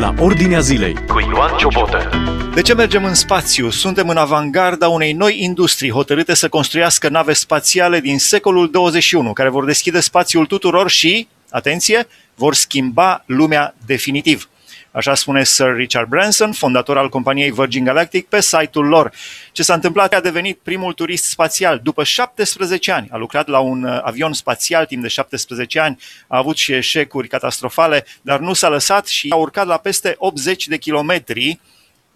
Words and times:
la 0.00 0.14
Ordinea 0.18 0.60
Zilei 0.60 0.94
cu 1.06 1.20
Ioan 1.20 1.56
Ciobotă. 1.56 2.10
De 2.54 2.62
ce 2.62 2.74
mergem 2.74 3.04
în 3.04 3.14
spațiu? 3.14 3.70
Suntem 3.70 4.08
în 4.08 4.16
avangarda 4.16 4.88
unei 4.88 5.12
noi 5.12 5.42
industrii 5.42 5.90
hotărâte 5.90 6.34
să 6.34 6.48
construiască 6.48 7.08
nave 7.08 7.32
spațiale 7.32 8.00
din 8.00 8.18
secolul 8.18 8.70
21, 8.70 9.32
care 9.32 9.48
vor 9.48 9.64
deschide 9.64 10.00
spațiul 10.00 10.46
tuturor 10.46 10.90
și, 10.90 11.28
atenție, 11.50 12.06
vor 12.34 12.54
schimba 12.54 13.22
lumea 13.26 13.74
definitiv. 13.86 14.49
Așa 14.92 15.14
spune 15.14 15.44
Sir 15.44 15.74
Richard 15.74 16.08
Branson, 16.08 16.52
fondator 16.52 16.98
al 16.98 17.08
companiei 17.08 17.50
Virgin 17.50 17.84
Galactic, 17.84 18.26
pe 18.26 18.40
site-ul 18.40 18.86
lor. 18.86 19.12
Ce 19.52 19.62
s-a 19.62 19.74
întâmplat? 19.74 20.14
A 20.14 20.20
devenit 20.20 20.58
primul 20.62 20.92
turist 20.92 21.24
spațial. 21.24 21.80
După 21.82 22.04
17 22.04 22.92
ani 22.92 23.08
a 23.10 23.16
lucrat 23.16 23.48
la 23.48 23.58
un 23.58 23.82
uh, 23.82 24.00
avion 24.02 24.32
spațial 24.32 24.86
timp 24.86 25.02
de 25.02 25.08
17 25.08 25.80
ani, 25.80 25.98
a 26.26 26.36
avut 26.36 26.56
și 26.56 26.72
eșecuri 26.72 27.28
catastrofale, 27.28 28.06
dar 28.22 28.38
nu 28.38 28.52
s-a 28.52 28.68
lăsat 28.68 29.06
și 29.06 29.28
a 29.30 29.36
urcat 29.36 29.66
la 29.66 29.76
peste 29.76 30.14
80 30.18 30.66
de 30.66 30.76
kilometri 30.76 31.60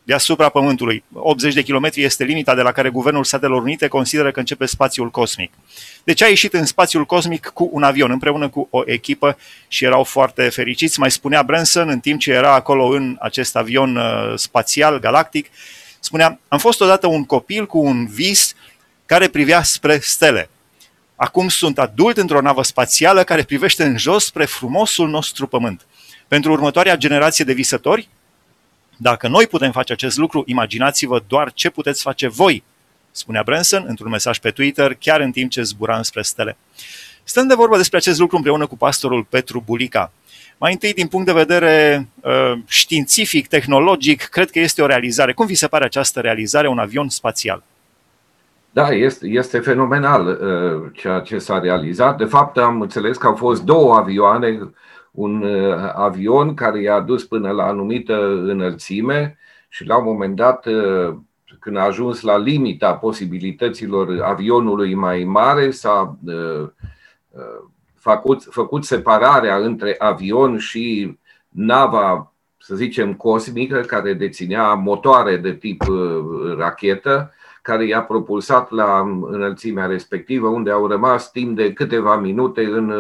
deasupra 0.05 0.49
Pământului. 0.49 1.05
80 1.13 1.55
de 1.55 1.63
kilometri 1.63 2.03
este 2.03 2.25
limita 2.25 2.55
de 2.55 2.63
la 2.63 2.73
care 2.73 2.89
Guvernul 2.89 3.25
Statelor 3.25 3.63
Unite 3.63 3.89
consideră 3.89 4.31
că 4.31 4.39
începe 4.39 4.67
spațiul 4.67 5.11
cosmic. 5.11 5.53
Deci 6.05 6.23
a 6.23 6.27
ieșit 6.27 6.53
în 6.53 6.65
spațiul 6.65 7.05
cosmic 7.05 7.47
cu 7.47 7.69
un 7.73 7.83
avion, 7.83 8.11
împreună 8.11 8.49
cu 8.49 8.69
o 8.71 8.83
echipă 8.87 9.39
și 9.69 9.85
erau 9.85 10.05
foarte 10.05 10.49
fericiți. 10.49 10.99
Mai 11.01 11.11
spunea 11.11 11.43
Branson, 11.43 11.89
în 11.89 12.01
timp 12.01 12.21
ce 12.21 12.33
era 12.33 12.55
acolo 12.55 12.87
în 12.87 13.17
acest 13.21 13.57
avion 13.57 13.97
uh, 13.97 14.33
spațial 14.37 14.99
galactic, 14.99 15.51
spunea, 16.01 16.41
am 16.49 16.59
fost 16.59 16.81
odată 16.81 17.07
un 17.07 17.25
copil 17.25 17.67
cu 17.67 17.79
un 17.79 18.07
vis 18.07 18.55
care 19.07 19.29
privea 19.29 19.63
spre 19.63 19.99
stele. 19.99 20.49
Acum 21.17 21.49
sunt 21.49 21.79
adult 21.79 22.17
într-o 22.17 22.41
navă 22.41 22.63
spațială 22.63 23.25
care 23.25 23.43
privește 23.43 23.85
în 23.85 23.97
jos 23.99 24.25
spre 24.25 24.45
frumosul 24.45 25.09
nostru 25.09 25.47
pământ. 25.47 25.87
Pentru 26.29 26.53
următoarea 26.53 26.97
generație 26.97 27.45
de 27.45 27.53
visători, 27.53 28.09
dacă 28.97 29.29
noi 29.29 29.47
putem 29.47 29.73
face 29.73 29.93
acest 29.93 30.17
lucru, 30.17 30.43
imaginați-vă 30.47 31.23
doar 31.29 31.53
ce 31.53 31.71
puteți 31.71 32.03
face 32.03 32.29
voi, 32.29 32.63
spunea 33.11 33.43
Branson 33.43 33.85
într-un 33.87 34.11
mesaj 34.11 34.39
pe 34.39 34.51
Twitter, 34.51 34.95
chiar 34.95 35.21
în 35.21 35.31
timp 35.31 35.51
ce 35.51 35.63
zbura 35.63 35.97
înspre 35.97 36.23
stele. 36.23 36.57
Stăm 37.25 37.47
de 37.47 37.55
vorbă 37.55 37.77
despre 37.77 37.97
acest 37.97 38.19
lucru 38.19 38.37
împreună 38.37 38.67
cu 38.67 38.77
pastorul 38.77 39.25
Petru 39.25 39.63
Bulica. 39.67 40.13
Mai 40.59 40.73
întâi, 40.73 40.93
din 40.93 41.07
punct 41.07 41.27
de 41.27 41.33
vedere 41.33 42.09
uh, 42.21 42.53
științific, 42.67 43.49
tehnologic, 43.49 44.23
cred 44.23 44.51
că 44.51 44.59
este 44.59 44.83
o 44.83 44.87
realizare. 44.87 45.33
Cum 45.33 45.47
vi 45.47 45.55
se 45.55 45.67
pare 45.67 45.85
această 45.85 46.21
realizare, 46.21 46.69
un 46.69 46.79
avion 46.79 47.09
spațial? 47.09 47.63
Da, 48.71 48.89
este, 48.89 49.27
este 49.27 49.59
fenomenal 49.59 50.27
uh, 50.27 50.91
ceea 50.93 51.21
ce 51.21 51.39
s-a 51.39 51.59
realizat. 51.59 52.17
De 52.17 52.25
fapt, 52.25 52.57
am 52.57 52.81
înțeles 52.81 53.17
că 53.17 53.27
au 53.27 53.35
fost 53.35 53.63
două 53.63 53.95
avioane 53.95 54.59
un 55.15 55.43
uh, 55.43 55.93
avion 55.95 56.55
care 56.55 56.81
i-a 56.81 57.01
dus 57.01 57.25
până 57.25 57.51
la 57.51 57.67
anumită 57.67 58.27
înălțime 58.27 59.39
și 59.69 59.87
la 59.87 59.97
un 59.97 60.05
moment 60.05 60.37
dat, 60.37 60.67
uh, 60.67 61.15
când 61.59 61.77
a 61.77 61.83
ajuns 61.83 62.21
la 62.21 62.39
limita 62.39 62.95
posibilităților 62.95 64.23
avionului 64.23 64.95
mai 64.95 65.25
mare, 65.25 65.71
s-a 65.71 66.19
uh, 66.25 66.69
făcut, 67.95 68.43
făcut 68.43 68.85
separarea 68.85 69.57
între 69.57 69.95
avion 69.99 70.59
și 70.59 71.19
nava, 71.49 72.33
să 72.59 72.75
zicem, 72.75 73.15
cosmică, 73.15 73.81
care 73.81 74.15
deținea 74.15 74.75
motoare 74.75 75.37
de 75.37 75.53
tip 75.53 75.83
rachetă, 76.57 77.33
care 77.63 77.87
i-a 77.87 78.03
propulsat 78.03 78.71
la 78.71 79.01
înălțimea 79.31 79.87
respectivă, 79.87 80.49
unde 80.49 80.71
au 80.71 80.87
rămas 80.87 81.31
timp 81.31 81.57
de 81.57 81.73
câteva 81.73 82.17
minute 82.17 82.65
în 82.65 82.93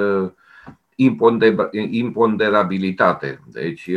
imponderabilitate. 1.90 3.40
Deci 3.52 3.90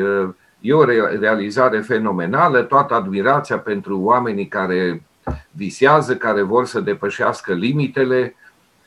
e 0.60 0.74
o 0.74 0.84
realizare 1.20 1.80
fenomenală, 1.80 2.62
toată 2.62 2.94
admirația 2.94 3.60
pentru 3.60 4.00
oamenii 4.00 4.48
care 4.48 5.04
visează, 5.52 6.16
care 6.16 6.42
vor 6.42 6.66
să 6.66 6.80
depășească 6.80 7.54
limitele. 7.54 8.36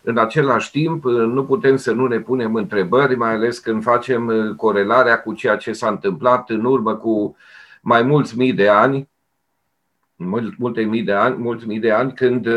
În 0.03 0.19
același 0.19 0.71
timp, 0.71 1.05
nu 1.05 1.45
putem 1.45 1.77
să 1.77 1.93
nu 1.93 2.07
ne 2.07 2.21
punem 2.21 2.55
întrebări, 2.55 3.17
mai 3.17 3.34
ales 3.34 3.59
când 3.59 3.83
facem 3.83 4.55
corelarea 4.57 5.21
cu 5.21 5.33
ceea 5.33 5.57
ce 5.57 5.73
s-a 5.73 5.89
întâmplat 5.89 6.51
în 6.51 6.65
urmă 6.65 6.95
cu 6.95 7.37
mai 7.81 8.03
mulți 8.03 8.39
mii 8.39 8.53
de 8.53 8.69
ani, 8.69 9.09
multe 10.57 10.81
mii 10.83 11.03
de 11.03 11.13
ani, 11.13 11.37
mulți 11.37 11.67
mii 11.67 11.79
de 11.79 11.91
ani, 11.91 12.13
când 12.13 12.49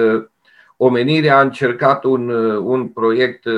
omenirea 0.83 1.37
a 1.37 1.41
încercat 1.41 2.03
un, 2.03 2.29
un 2.63 2.87
proiect 2.87 3.45
uh, 3.45 3.53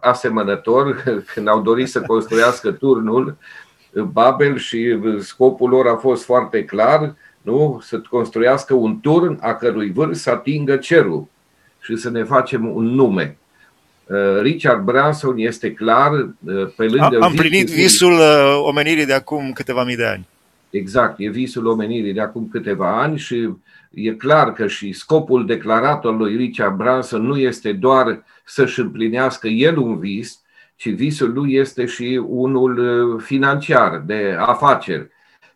asemănător 0.00 1.02
când 1.34 1.48
au 1.48 1.60
dorit 1.60 1.88
să 1.88 2.00
construiască 2.00 2.70
turnul 2.70 3.36
Babel 4.12 4.56
și 4.56 4.98
scopul 5.18 5.68
lor 5.70 5.86
a 5.86 5.96
fost 5.96 6.24
foarte 6.24 6.64
clar, 6.64 7.14
nu? 7.42 7.80
să 7.82 8.00
construiască 8.10 8.74
un 8.74 9.00
turn 9.00 9.38
a 9.40 9.54
cărui 9.54 9.90
vârf 9.90 10.16
să 10.16 10.30
atingă 10.30 10.76
cerul 10.76 11.28
și 11.80 11.96
să 11.96 12.10
ne 12.10 12.22
facem 12.22 12.74
un 12.74 12.84
nume. 12.84 13.36
Uh, 14.06 14.40
Richard 14.42 14.84
Branson 14.84 15.34
este 15.38 15.72
clar 15.72 16.12
uh, 16.12 16.68
pe 16.76 16.84
lângă... 16.84 17.18
Am 17.20 17.32
plinit 17.32 17.68
visul 17.68 18.18
omenirii 18.62 19.06
de 19.06 19.14
acum 19.14 19.52
câteva 19.52 19.84
mii 19.84 19.96
de 19.96 20.06
ani. 20.06 20.26
Exact, 20.70 21.14
e 21.18 21.28
visul 21.28 21.66
omenirii 21.66 22.12
de 22.12 22.20
acum 22.20 22.48
câteva 22.48 23.00
ani 23.02 23.18
și 23.18 23.54
e 23.90 24.10
clar 24.10 24.52
că 24.52 24.66
și 24.66 24.92
scopul 24.92 25.46
declarat 25.46 26.04
al 26.04 26.16
lui 26.16 26.36
Richard 26.36 26.76
Branson 26.76 27.22
nu 27.22 27.36
este 27.36 27.72
doar 27.72 28.24
să-și 28.44 28.80
împlinească 28.80 29.48
el 29.48 29.76
un 29.76 29.98
vis, 29.98 30.40
ci 30.76 30.88
visul 30.88 31.32
lui 31.32 31.54
este 31.54 31.86
și 31.86 32.22
unul 32.26 32.78
uh, 32.78 33.22
financiar, 33.22 34.02
de 34.06 34.36
afaceri. 34.38 35.08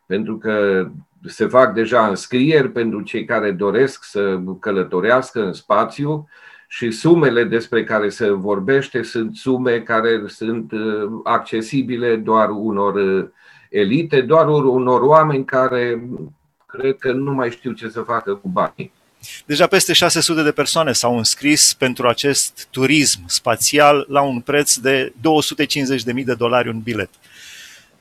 Pentru 0.06 0.38
că 0.38 0.86
se 1.24 1.46
fac 1.46 1.74
deja 1.74 2.06
înscrieri 2.06 2.70
pentru 2.70 3.00
cei 3.00 3.24
care 3.24 3.50
doresc 3.50 4.04
să 4.04 4.40
călătorească 4.60 5.44
în 5.44 5.52
spațiu 5.52 6.28
și 6.68 6.90
sumele 6.90 7.44
despre 7.44 7.84
care 7.84 8.08
se 8.08 8.30
vorbește 8.30 9.02
sunt 9.02 9.36
sume 9.36 9.80
care 9.80 10.22
sunt 10.26 10.72
uh, 10.72 11.20
accesibile 11.24 12.16
doar 12.16 12.48
unor 12.50 12.94
uh, 12.94 13.28
elite, 13.70 14.20
doar 14.20 14.48
unor 14.48 15.00
oameni 15.00 15.44
care 15.44 16.02
cred 16.66 16.96
că 16.98 17.12
nu 17.12 17.32
mai 17.32 17.50
știu 17.50 17.72
ce 17.72 17.88
să 17.88 18.00
facă 18.00 18.34
cu 18.34 18.48
banii. 18.48 18.92
Deja 19.46 19.66
peste 19.66 19.92
600 19.92 20.42
de 20.42 20.50
persoane 20.50 20.92
s-au 20.92 21.16
înscris 21.16 21.74
pentru 21.74 22.08
acest 22.08 22.68
turism 22.70 23.20
spațial 23.26 24.06
la 24.08 24.22
un 24.22 24.40
preț 24.40 24.74
de 24.74 25.12
250.000 26.16 26.24
de 26.24 26.34
dolari 26.34 26.68
un 26.68 26.80
bilet. 26.80 27.10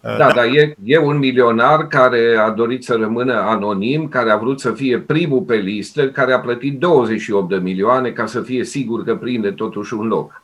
Da, 0.02 0.18
da, 0.18 0.32
dar 0.32 0.46
e, 0.46 0.76
e 0.84 0.98
un 0.98 1.18
milionar 1.18 1.88
care 1.88 2.38
a 2.38 2.50
dorit 2.50 2.84
să 2.84 2.96
rămână 2.96 3.34
anonim, 3.34 4.08
care 4.08 4.32
a 4.32 4.38
vrut 4.38 4.60
să 4.60 4.72
fie 4.72 5.00
primul 5.00 5.42
pe 5.42 5.56
listă, 5.56 6.10
care 6.10 6.34
a 6.34 6.40
plătit 6.40 6.80
28 6.80 7.50
de 7.50 7.56
milioane 7.56 8.12
ca 8.12 8.26
să 8.26 8.42
fie 8.42 8.64
sigur 8.64 9.04
că 9.04 9.16
prinde 9.16 9.52
totuși 9.52 9.94
un 9.94 10.08
loc. 10.08 10.44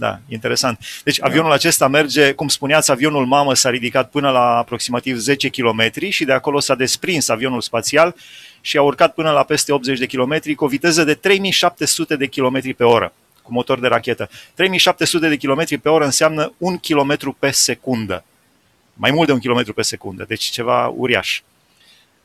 Da, 0.00 0.18
interesant. 0.28 0.78
Deci 1.04 1.22
avionul 1.22 1.52
acesta 1.52 1.88
merge, 1.88 2.32
cum 2.32 2.48
spuneați, 2.48 2.90
avionul 2.90 3.26
mamă 3.26 3.54
s-a 3.54 3.70
ridicat 3.70 4.10
până 4.10 4.30
la 4.30 4.56
aproximativ 4.56 5.16
10 5.16 5.48
km 5.48 6.08
și 6.08 6.24
de 6.24 6.32
acolo 6.32 6.60
s-a 6.60 6.74
desprins 6.74 7.28
avionul 7.28 7.60
spațial 7.60 8.14
și 8.60 8.76
a 8.76 8.82
urcat 8.82 9.14
până 9.14 9.30
la 9.30 9.42
peste 9.42 9.72
80 9.72 9.98
de 9.98 10.06
km 10.06 10.54
cu 10.54 10.64
o 10.64 10.68
viteză 10.68 11.04
de 11.04 11.14
3700 11.14 12.16
de 12.16 12.26
km 12.26 12.74
pe 12.76 12.84
oră 12.84 13.12
cu 13.42 13.52
motor 13.52 13.80
de 13.80 13.86
rachetă. 13.86 14.30
3700 14.54 15.28
de 15.28 15.36
km 15.36 15.80
pe 15.80 15.88
oră 15.88 16.04
înseamnă 16.04 16.52
un 16.58 16.78
km 16.78 17.36
pe 17.38 17.50
secundă. 17.50 18.24
Mai 18.94 19.10
mult 19.10 19.26
de 19.26 19.32
un 19.32 19.40
km 19.40 19.74
pe 19.74 19.82
secundă, 19.82 20.24
deci 20.28 20.44
ceva 20.44 20.86
uriaș. 20.96 21.40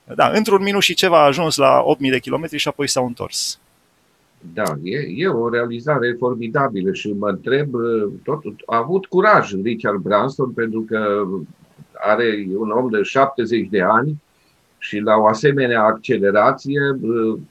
Da, 0.03 0.27
într-un 0.27 0.63
minut 0.63 0.83
și 0.83 0.93
ceva 0.93 1.17
a 1.17 1.25
ajuns 1.25 1.55
la 1.55 1.81
8000 1.83 2.11
de 2.11 2.19
km 2.19 2.55
și 2.55 2.67
apoi 2.67 2.87
s-au 2.87 3.05
întors. 3.05 3.59
Da, 4.53 4.77
e, 4.83 4.97
e 5.15 5.27
o 5.27 5.49
realizare 5.49 6.15
formidabilă 6.19 6.93
și 6.93 7.11
mă 7.11 7.29
întreb, 7.29 7.69
tot, 8.23 8.43
a 8.65 8.77
avut 8.77 9.05
curaj 9.05 9.53
Richard 9.63 9.97
Branson 9.97 10.51
pentru 10.51 10.81
că 10.81 11.27
are 11.93 12.47
un 12.57 12.69
om 12.69 12.89
de 12.89 13.01
70 13.01 13.67
de 13.69 13.81
ani 13.81 14.23
și 14.77 14.99
la 14.99 15.15
o 15.15 15.27
asemenea 15.27 15.83
accelerație 15.83 16.79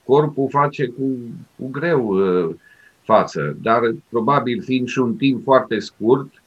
corpul 0.05 0.49
face 0.51 0.87
cu, 0.87 1.19
cu 1.57 1.69
greu 1.71 2.17
față, 3.03 3.57
dar 3.63 3.81
probabil 4.09 4.63
fiind 4.63 4.89
și 4.89 4.99
un 4.99 5.15
timp 5.15 5.43
foarte 5.43 5.79
scurt, 5.79 6.43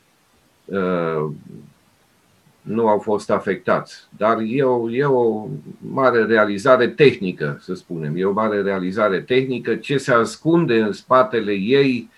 nu 2.67 2.87
au 2.87 2.99
fost 2.99 3.29
afectați. 3.29 3.95
Dar 4.17 4.37
e 4.47 4.63
o, 4.63 4.91
e 4.91 5.03
o 5.03 5.47
mare 5.77 6.25
realizare 6.25 6.87
tehnică, 6.87 7.59
să 7.61 7.73
spunem. 7.73 8.13
E 8.15 8.25
o 8.25 8.31
mare 8.31 8.61
realizare 8.61 9.19
tehnică. 9.19 9.75
Ce 9.75 9.97
se 9.97 10.13
ascunde 10.13 10.79
în 10.79 10.91
spatele 10.91 11.51
ei, 11.51 12.09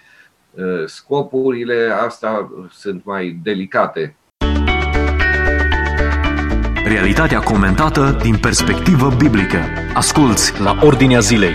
ă, 0.57 0.85
scopurile, 0.85 1.89
asta 2.05 2.51
sunt 2.71 3.05
mai 3.05 3.39
delicate. 3.43 4.15
Realitatea 6.85 7.39
comentată 7.39 8.17
din 8.21 8.37
perspectivă 8.37 9.15
biblică. 9.17 9.59
Asculți 9.93 10.61
la 10.61 10.79
Ordinea 10.81 11.19
Zilei. 11.19 11.53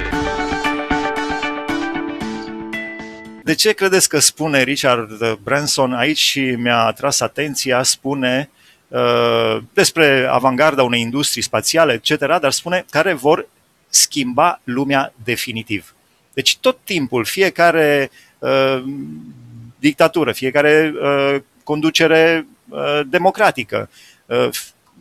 De 3.44 3.54
ce 3.54 3.72
credeți 3.72 4.08
că 4.08 4.18
spune 4.18 4.62
Richard 4.62 5.10
Branson 5.42 5.92
aici 5.92 6.18
și 6.18 6.40
mi-a 6.40 6.78
atras 6.78 7.20
atenția, 7.20 7.82
spune 7.82 8.50
uh, 8.52 8.62
despre 9.72 10.26
avangarda 10.26 10.82
unei 10.82 11.00
industrii 11.00 11.42
spațiale, 11.42 11.92
etc., 11.92 12.18
dar 12.18 12.50
spune 12.50 12.84
care 12.90 13.12
vor 13.12 13.48
schimba 13.88 14.60
lumea 14.64 15.12
definitiv. 15.24 15.94
Deci 16.32 16.56
tot 16.56 16.78
timpul, 16.84 17.24
fiecare 17.24 18.10
uh, 18.38 18.84
dictatură, 19.78 20.32
fiecare 20.32 20.94
uh, 21.02 21.40
conducere 21.64 22.46
uh, 22.68 23.00
democratică, 23.06 23.90
uh, 24.26 24.48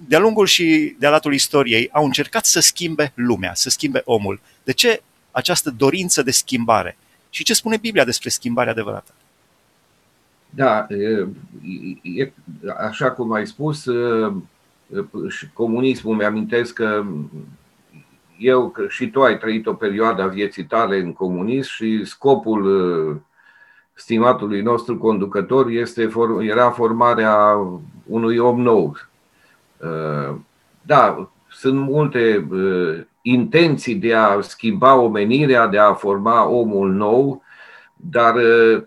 de-a 0.08 0.20
lungul 0.20 0.46
și 0.46 0.96
de-a 1.00 1.10
latul 1.10 1.34
istoriei, 1.34 1.90
au 1.92 2.06
încercat 2.06 2.46
să 2.46 2.60
schimbe 2.60 3.12
lumea, 3.16 3.54
să 3.54 3.70
schimbe 3.70 4.02
omul. 4.06 4.42
De 4.64 4.72
ce 4.72 5.02
această 5.32 5.70
dorință 5.70 6.22
de 6.22 6.32
schimbare? 6.32 6.98
Și 7.30 7.44
ce 7.44 7.54
spune 7.54 7.78
Biblia 7.78 8.04
despre 8.04 8.30
schimbarea 8.30 8.72
adevărată? 8.72 9.14
Da, 10.56 10.88
e, 12.16 12.32
așa 12.88 13.12
cum 13.12 13.32
ai 13.32 13.48
spus, 13.48 13.88
și 15.30 15.50
comunismul, 15.54 16.16
mi-amintesc 16.16 16.74
că 16.74 17.04
eu 18.38 18.70
că 18.70 18.88
și 18.88 19.10
tu 19.10 19.22
ai 19.22 19.38
trăit 19.38 19.66
o 19.66 19.74
perioadă 19.74 20.22
a 20.22 20.28
vieții 20.28 20.66
tale 20.66 20.98
în 21.00 21.14
comunism 21.14 21.70
și 21.72 22.06
scopul 22.06 23.22
stimatului 23.94 24.62
nostru 24.62 24.98
conducător 24.98 25.70
este, 25.70 26.10
era 26.40 26.70
formarea 26.70 27.58
unui 28.06 28.38
om 28.38 28.62
nou. 28.62 28.96
Da, 30.82 31.30
sunt 31.50 31.80
multe 31.80 32.48
intenții 33.22 33.96
de 33.96 34.14
a 34.14 34.42
schimba 34.42 34.96
omenirea, 34.96 35.68
de 35.68 35.78
a 35.78 35.94
forma 35.94 36.48
omul 36.48 36.92
nou, 36.92 37.42
dar 38.10 38.36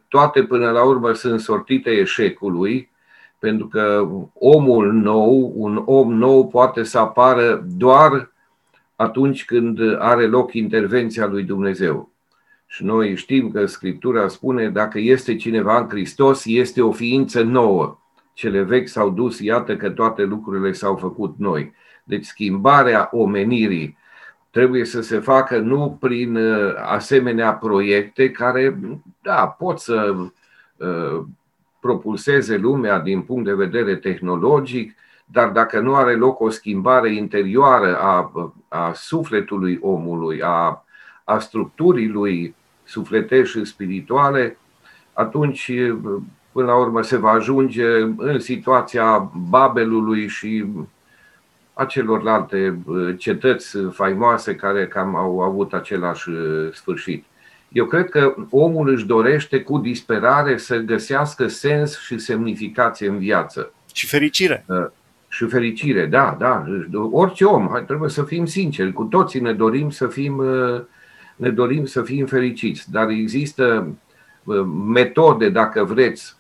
toate 0.08 0.42
până 0.42 0.70
la 0.70 0.84
urmă 0.84 1.12
sunt 1.12 1.40
sortite 1.40 1.90
eșecului, 1.90 2.90
pentru 3.38 3.66
că 3.66 4.08
omul 4.34 4.92
nou, 4.92 5.52
un 5.54 5.82
om 5.84 6.14
nou 6.14 6.48
poate 6.48 6.82
să 6.82 6.98
apară 6.98 7.64
doar 7.66 8.32
atunci 8.96 9.44
când 9.44 9.78
are 9.98 10.26
loc 10.26 10.52
intervenția 10.52 11.26
lui 11.26 11.42
Dumnezeu. 11.42 12.10
Și 12.66 12.84
noi 12.84 13.16
știm 13.16 13.50
că 13.50 13.66
Scriptura 13.66 14.28
spune, 14.28 14.68
dacă 14.68 14.98
este 14.98 15.36
cineva 15.36 15.78
în 15.78 15.88
Hristos, 15.88 16.44
este 16.44 16.82
o 16.82 16.92
ființă 16.92 17.42
nouă. 17.42 17.98
Cele 18.32 18.62
vechi 18.62 18.88
s-au 18.88 19.10
dus, 19.10 19.40
iată 19.40 19.76
că 19.76 19.90
toate 19.90 20.22
lucrurile 20.22 20.72
s-au 20.72 20.96
făcut 20.96 21.34
noi. 21.38 21.72
Deci 22.04 22.24
schimbarea 22.24 23.08
omenirii 23.12 23.96
trebuie 24.56 24.84
să 24.84 25.00
se 25.00 25.18
facă 25.18 25.58
nu 25.58 25.98
prin 26.00 26.36
uh, 26.36 26.74
asemenea 26.84 27.52
proiecte 27.52 28.30
care, 28.30 28.78
da, 29.22 29.46
pot 29.58 29.78
să 29.78 30.14
uh, 30.76 31.22
propulseze 31.80 32.56
lumea 32.56 32.98
din 32.98 33.22
punct 33.22 33.44
de 33.44 33.54
vedere 33.54 33.96
tehnologic, 33.96 34.94
dar 35.24 35.48
dacă 35.48 35.80
nu 35.80 35.94
are 35.94 36.14
loc 36.14 36.40
o 36.40 36.48
schimbare 36.48 37.14
interioară 37.14 37.96
a, 37.96 38.32
a 38.68 38.92
sufletului 38.92 39.78
omului, 39.82 40.42
a, 40.42 40.84
a 41.24 41.38
structurii 41.38 42.08
lui 42.08 42.54
sufletești 42.84 43.58
și 43.58 43.64
spirituale, 43.64 44.58
atunci 45.12 45.72
până 46.52 46.66
la 46.66 46.76
urmă 46.76 47.02
se 47.02 47.16
va 47.16 47.30
ajunge 47.30 47.86
în 48.16 48.38
situația 48.38 49.30
Babelului 49.48 50.28
și 50.28 50.64
a 51.78 51.84
celorlalte 51.84 52.78
cetăți 53.16 53.76
faimoase 53.92 54.54
care 54.54 54.86
cam 54.86 55.16
au 55.16 55.40
avut 55.40 55.72
același 55.72 56.30
sfârșit. 56.72 57.24
Eu 57.68 57.84
cred 57.86 58.08
că 58.08 58.34
omul 58.50 58.88
își 58.88 59.06
dorește 59.06 59.60
cu 59.60 59.78
disperare 59.78 60.56
să 60.56 60.76
găsească 60.76 61.46
sens 61.46 61.98
și 61.98 62.18
semnificație 62.18 63.08
în 63.08 63.18
viață. 63.18 63.72
Și 63.92 64.06
fericire. 64.06 64.64
Uh, 64.68 64.86
și 65.28 65.46
fericire, 65.46 66.06
da, 66.06 66.36
da. 66.38 66.64
Orice 67.10 67.44
om, 67.44 67.68
hai, 67.72 67.84
trebuie 67.84 68.10
să 68.10 68.22
fim 68.22 68.46
sinceri, 68.46 68.92
cu 68.92 69.04
toții 69.04 69.40
ne 69.40 69.52
dorim 69.52 69.90
să 69.90 70.06
fim, 70.06 70.38
uh, 70.38 70.80
ne 71.36 71.50
dorim 71.50 71.84
să 71.84 72.02
fim 72.02 72.26
fericiți, 72.26 72.90
dar 72.90 73.08
există 73.08 73.94
uh, 74.44 74.64
metode, 74.92 75.48
dacă 75.48 75.84
vreți, 75.84 76.36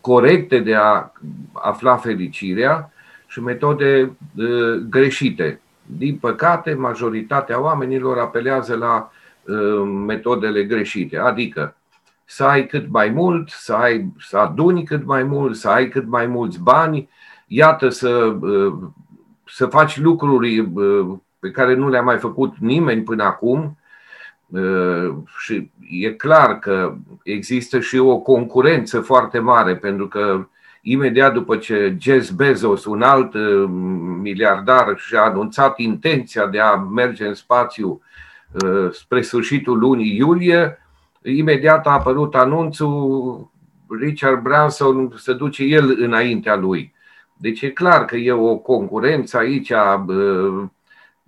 corecte 0.00 0.58
de 0.58 0.74
a 0.74 1.12
afla 1.52 1.96
fericirea 1.96 2.92
și 3.34 3.40
metode 3.40 4.16
greșite. 4.88 5.60
Din 5.86 6.16
păcate, 6.16 6.74
majoritatea 6.74 7.60
oamenilor 7.60 8.18
apelează 8.18 8.76
la 8.76 9.10
metodele 10.06 10.64
greșite, 10.64 11.18
adică 11.18 11.76
să 12.24 12.44
ai 12.44 12.66
cât 12.66 12.90
mai 12.90 13.08
mult, 13.08 13.48
să, 13.48 13.72
ai, 13.72 14.12
să 14.18 14.38
aduni 14.38 14.84
cât 14.84 15.04
mai 15.04 15.22
mult, 15.22 15.56
să 15.56 15.68
ai 15.68 15.88
cât 15.88 16.06
mai 16.06 16.26
mulți 16.26 16.62
bani, 16.62 17.08
iată 17.46 17.88
să, 17.88 18.36
să 19.46 19.66
faci 19.66 19.98
lucruri 19.98 20.68
pe 21.38 21.50
care 21.50 21.74
nu 21.74 21.88
le-a 21.88 22.02
mai 22.02 22.18
făcut 22.18 22.56
nimeni 22.58 23.02
până 23.02 23.22
acum 23.22 23.78
și 25.38 25.70
e 25.90 26.10
clar 26.10 26.58
că 26.58 26.94
există 27.22 27.80
și 27.80 27.98
o 27.98 28.18
concurență 28.18 29.00
foarte 29.00 29.38
mare 29.38 29.76
pentru 29.76 30.08
că 30.08 30.46
imediat 30.86 31.32
după 31.32 31.56
ce 31.56 31.96
Jeff 32.00 32.30
Bezos, 32.30 32.84
un 32.84 33.02
alt 33.02 33.34
miliardar, 34.20 34.94
și-a 34.96 35.22
anunțat 35.22 35.78
intenția 35.78 36.46
de 36.46 36.60
a 36.60 36.74
merge 36.74 37.26
în 37.26 37.34
spațiu 37.34 38.02
spre 38.90 39.22
sfârșitul 39.22 39.78
lunii 39.78 40.16
iulie, 40.16 40.78
imediat 41.22 41.86
a 41.86 41.90
apărut 41.90 42.34
anunțul 42.34 43.50
Richard 44.00 44.42
Branson 44.42 45.12
se 45.16 45.32
duce 45.32 45.62
el 45.62 45.96
înaintea 45.98 46.56
lui. 46.56 46.94
Deci 47.36 47.62
e 47.62 47.70
clar 47.70 48.04
că 48.04 48.16
e 48.16 48.32
o 48.32 48.56
concurență 48.56 49.36
aici 49.36 49.72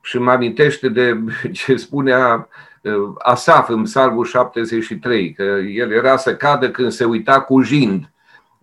și 0.03 0.19
mă 0.19 0.31
amintește 0.31 0.89
de 0.89 1.21
ce 1.53 1.77
spunea 1.77 2.49
Asaf 3.19 3.69
în 3.69 3.83
Psalmul 3.83 4.25
73, 4.25 5.33
că 5.33 5.43
el 5.73 5.91
era 5.91 6.17
să 6.17 6.37
cadă 6.37 6.71
când 6.71 6.91
se 6.91 7.05
uita 7.05 7.41
cu 7.41 7.61
jind 7.61 8.11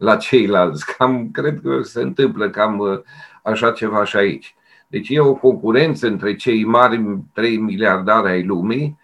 la 0.03 0.15
ceilalți. 0.15 0.95
Cam, 0.97 1.31
cred 1.31 1.59
că 1.63 1.81
se 1.81 2.01
întâmplă 2.01 2.50
cam 2.50 3.03
așa 3.41 3.71
ceva 3.71 4.03
și 4.03 4.15
aici. 4.15 4.55
Deci 4.88 5.09
e 5.09 5.19
o 5.19 5.33
concurență 5.33 6.07
între 6.07 6.35
cei 6.35 6.63
mari 6.63 7.03
3 7.33 7.57
miliardari 7.57 8.27
ai 8.27 8.44
lumii. 8.44 9.00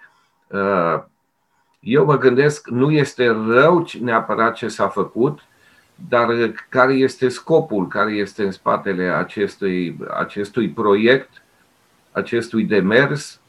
Eu 1.79 2.05
mă 2.05 2.17
gândesc, 2.17 2.67
nu 2.67 2.91
este 2.91 3.27
rău 3.27 3.87
neapărat 4.01 4.55
ce 4.55 4.67
s-a 4.67 4.87
făcut, 4.87 5.39
dar 6.09 6.27
care 6.69 6.93
este 6.93 7.29
scopul, 7.29 7.87
care 7.87 8.11
este 8.11 8.43
în 8.43 8.51
spatele 8.51 9.03
acestui, 9.03 9.97
acestui 10.17 10.69
proiect, 10.69 11.43
acestui 12.11 12.63
demers. 12.63 13.39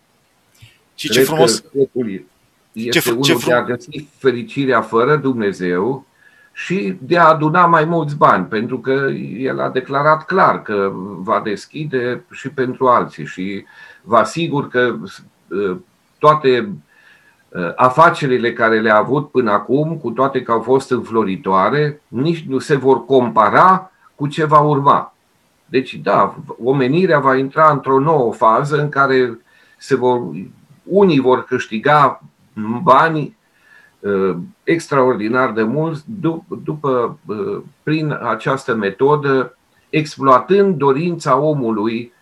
Și 0.95 1.11
ce 1.11 1.23
frumos! 1.23 1.55
Scopul 1.55 2.25
este 2.73 2.99
ce, 2.99 3.11
unul 3.11 3.23
ce 3.23 3.35
frum... 3.35 3.49
de 3.49 3.55
a 3.55 3.65
găsi 3.65 4.09
fericirea 4.19 4.81
fără 4.81 5.17
Dumnezeu 5.17 6.07
și 6.53 6.97
de 7.01 7.19
a 7.19 7.29
aduna 7.29 7.67
mai 7.67 7.85
mulți 7.85 8.17
bani, 8.17 8.45
pentru 8.45 8.79
că 8.79 9.09
el 9.37 9.61
a 9.61 9.69
declarat 9.69 10.25
clar 10.25 10.63
că 10.63 10.93
va 11.19 11.41
deschide 11.45 12.25
și 12.31 12.49
pentru 12.49 12.87
alții 12.87 13.27
și 13.27 13.65
vă 14.03 14.17
asigur 14.17 14.69
că 14.69 14.95
uh, 15.49 15.77
toate 16.19 16.69
Uh, 17.51 17.73
afacerile 17.77 18.53
care 18.53 18.81
le-a 18.81 18.97
avut 18.97 19.31
până 19.31 19.51
acum, 19.51 19.97
cu 19.97 20.11
toate 20.11 20.43
că 20.43 20.53
au 20.53 20.61
fost 20.61 20.91
înfloritoare, 20.91 22.01
nici 22.09 22.45
nu 22.45 22.59
se 22.59 22.77
vor 22.77 23.05
compara 23.05 23.91
cu 24.15 24.27
ce 24.27 24.45
va 24.45 24.61
urma. 24.61 25.15
Deci, 25.67 25.95
da, 25.95 26.37
omenirea 26.65 27.19
va 27.19 27.37
intra 27.37 27.71
într-o 27.71 27.99
nouă 27.99 28.33
fază 28.33 28.81
în 28.81 28.89
care 28.89 29.39
se 29.79 29.97
vor, 29.97 30.21
unii 30.83 31.21
vor 31.21 31.45
câștiga 31.45 32.23
bani 32.83 33.21
uh, 33.21 33.33
extraordinar 34.65 35.53
de 35.53 35.63
mulți 35.63 36.05
după, 36.21 36.61
după, 36.65 37.19
uh, 37.27 37.63
prin 37.83 38.19
această 38.23 38.75
metodă, 38.75 39.57
exploatând 39.91 40.77
dorința 40.77 41.39
omului 41.39 42.13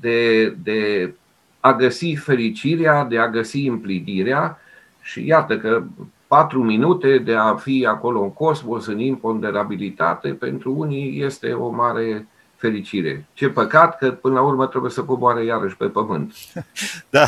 de, 0.00 0.48
de 0.62 1.12
a 1.60 1.72
găsi 1.72 2.14
fericirea, 2.14 3.04
de 3.04 3.18
a 3.18 3.28
găsi 3.28 3.66
împlinirea 3.66 4.58
și 5.00 5.26
iată 5.26 5.58
că 5.58 5.82
patru 6.26 6.62
minute 6.62 7.18
de 7.18 7.34
a 7.34 7.54
fi 7.54 7.86
acolo 7.88 8.22
în 8.22 8.32
cosmos, 8.32 8.86
în 8.86 8.98
imponderabilitate, 8.98 10.28
pentru 10.28 10.74
unii 10.76 11.22
este 11.22 11.52
o 11.52 11.68
mare 11.68 12.28
fericire. 12.58 13.26
Ce 13.32 13.48
păcat 13.48 13.98
că 13.98 14.10
până 14.10 14.34
la 14.34 14.42
urmă 14.42 14.66
trebuie 14.66 14.90
să 14.90 15.02
coboare 15.02 15.44
iarăși 15.44 15.76
pe 15.76 15.86
pământ. 15.86 16.32
Da. 17.10 17.26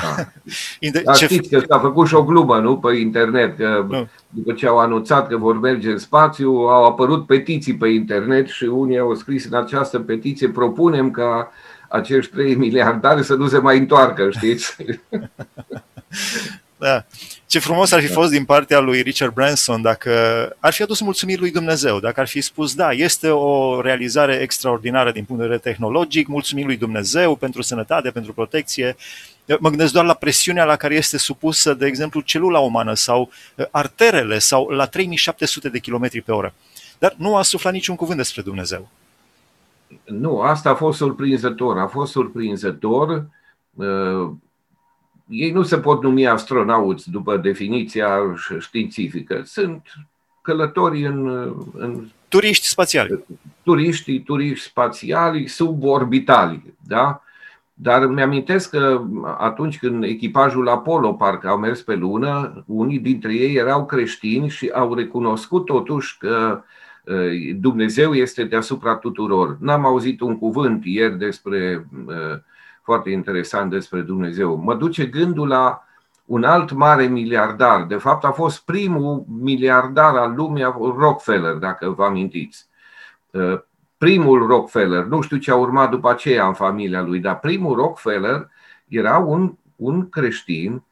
da. 0.81 1.01
Dar 1.05 1.17
știți 1.17 1.49
că 1.49 1.63
s-a 1.69 1.79
făcut 1.79 2.07
și 2.07 2.15
o 2.15 2.25
glumă 2.25 2.59
nu, 2.59 2.79
pe 2.79 2.97
internet, 2.97 3.57
că 3.57 3.87
nu. 3.89 4.09
după 4.29 4.53
ce 4.53 4.67
au 4.67 4.79
anunțat 4.79 5.29
că 5.29 5.37
vor 5.37 5.59
merge 5.59 5.91
în 5.91 5.99
spațiu, 5.99 6.51
au 6.51 6.85
apărut 6.85 7.27
petiții 7.27 7.77
pe 7.77 7.89
internet 7.89 8.49
și 8.49 8.65
unii 8.65 8.99
au 8.99 9.15
scris 9.15 9.45
în 9.45 9.55
această 9.55 9.99
petiție, 9.99 10.49
propunem 10.49 11.11
ca 11.11 11.53
acești 11.89 12.33
3 12.33 12.55
miliardari 12.55 13.25
să 13.25 13.35
nu 13.35 13.49
se 13.49 13.59
mai 13.59 13.79
întoarcă, 13.79 14.31
știți? 14.31 14.77
Da. 16.81 17.05
Ce 17.47 17.59
frumos 17.59 17.93
ar 17.93 18.01
fi 18.01 18.07
da. 18.07 18.13
fost 18.13 18.31
din 18.31 18.45
partea 18.45 18.79
lui 18.79 19.03
Richard 19.03 19.33
Branson 19.33 19.83
dacă 19.83 20.11
ar 20.59 20.73
fi 20.73 20.83
adus 20.83 21.01
mulțumiri 21.01 21.41
lui 21.41 21.51
Dumnezeu, 21.51 22.01
dacă 22.01 22.21
ar 22.21 22.27
fi 22.27 22.41
spus, 22.41 22.75
da, 22.75 22.91
este 22.91 23.29
o 23.29 23.81
realizare 23.81 24.35
extraordinară 24.35 25.13
din 25.13 25.25
punct 25.25 25.43
de 25.43 25.49
vedere 25.49 25.71
tehnologic, 25.73 26.27
mulțumim 26.27 26.67
lui 26.67 26.77
Dumnezeu 26.77 27.37
pentru 27.37 27.63
sănătate, 27.63 28.11
pentru 28.11 28.33
protecție. 28.33 28.97
Mă 29.59 29.69
gândesc 29.69 29.93
doar 29.93 30.05
la 30.05 30.15
presiunea 30.15 30.65
la 30.65 30.77
care 30.77 30.95
este 30.95 31.19
supusă, 31.19 31.75
de 31.75 31.87
exemplu, 31.87 32.21
celula 32.21 32.59
umană 32.59 32.95
sau 32.95 33.31
uh, 33.57 33.67
arterele 33.71 34.39
sau 34.39 34.69
la 34.69 34.87
3700 34.87 35.69
de 35.69 35.79
km 35.79 36.09
pe 36.25 36.33
oră. 36.33 36.55
Dar 36.99 37.15
nu 37.17 37.37
a 37.37 37.43
suflat 37.43 37.73
niciun 37.73 37.97
cuvânt 37.97 38.17
despre 38.17 38.43
Dumnezeu. 38.43 38.89
Nu, 40.05 40.41
asta 40.41 40.71
a 40.71 40.75
fost 40.75 40.99
surprinzător. 40.99 41.79
A 41.79 41.87
fost 41.87 42.13
surprinzător. 42.13 43.27
Uh, 43.75 44.31
ei 45.31 45.51
nu 45.51 45.63
se 45.63 45.79
pot 45.79 46.03
numi 46.03 46.27
astronauți 46.27 47.11
după 47.11 47.37
definiția 47.37 48.19
științifică. 48.59 49.43
Sunt 49.45 49.83
călători 50.43 51.07
în, 51.07 51.29
în 51.75 52.07
turiști 52.29 52.67
spațiali. 52.67 53.25
Turiști, 53.63 54.21
turiști 54.21 54.69
spațiali 54.69 55.47
suborbitali, 55.47 56.75
da? 56.87 57.23
Dar 57.75 58.07
mi-amintesc 58.07 58.71
că 58.71 59.03
atunci 59.39 59.79
când 59.79 60.05
echipajul 60.05 60.69
Apollo 60.69 61.13
parcă 61.13 61.49
au 61.49 61.59
mers 61.59 61.83
pe 61.83 61.95
lună, 61.95 62.65
unii 62.67 62.99
dintre 62.99 63.35
ei 63.35 63.55
erau 63.55 63.87
creștini 63.87 64.49
și 64.49 64.71
au 64.75 64.95
recunoscut 64.95 65.65
totuși 65.65 66.19
că 66.19 66.63
Dumnezeu 67.55 68.15
este 68.15 68.45
deasupra 68.45 68.95
tuturor. 68.95 69.57
N-am 69.61 69.85
auzit 69.85 70.21
un 70.21 70.39
cuvânt 70.39 70.85
ieri 70.85 71.19
despre 71.19 71.87
foarte 72.91 73.11
interesant 73.11 73.71
despre 73.71 74.01
Dumnezeu. 74.01 74.57
Mă 74.57 74.75
duce 74.75 75.07
gândul 75.07 75.49
la 75.49 75.85
un 76.25 76.45
alt 76.45 76.73
mare 76.73 77.07
miliardar. 77.07 77.85
De 77.85 77.97
fapt, 77.97 78.25
a 78.25 78.31
fost 78.31 78.65
primul 78.65 79.25
miliardar 79.29 80.17
al 80.17 80.35
lumii, 80.35 80.63
Rockefeller, 80.99 81.53
dacă 81.53 81.91
vă 81.91 82.05
amintiți. 82.05 82.67
Uh, 83.31 83.61
primul 83.99 84.47
Rockefeller, 84.47 85.05
nu 85.05 85.21
știu 85.21 85.37
ce 85.37 85.51
a 85.51 85.55
urmat 85.57 85.91
după 85.91 86.11
aceea 86.11 86.47
în 86.47 86.53
familia 86.53 87.03
lui, 87.03 87.21
dar 87.21 87.39
primul 87.39 87.77
Rockefeller 87.77 88.49
era 88.89 89.19
un, 89.19 89.57
un 89.77 90.09
creștin 90.09 90.83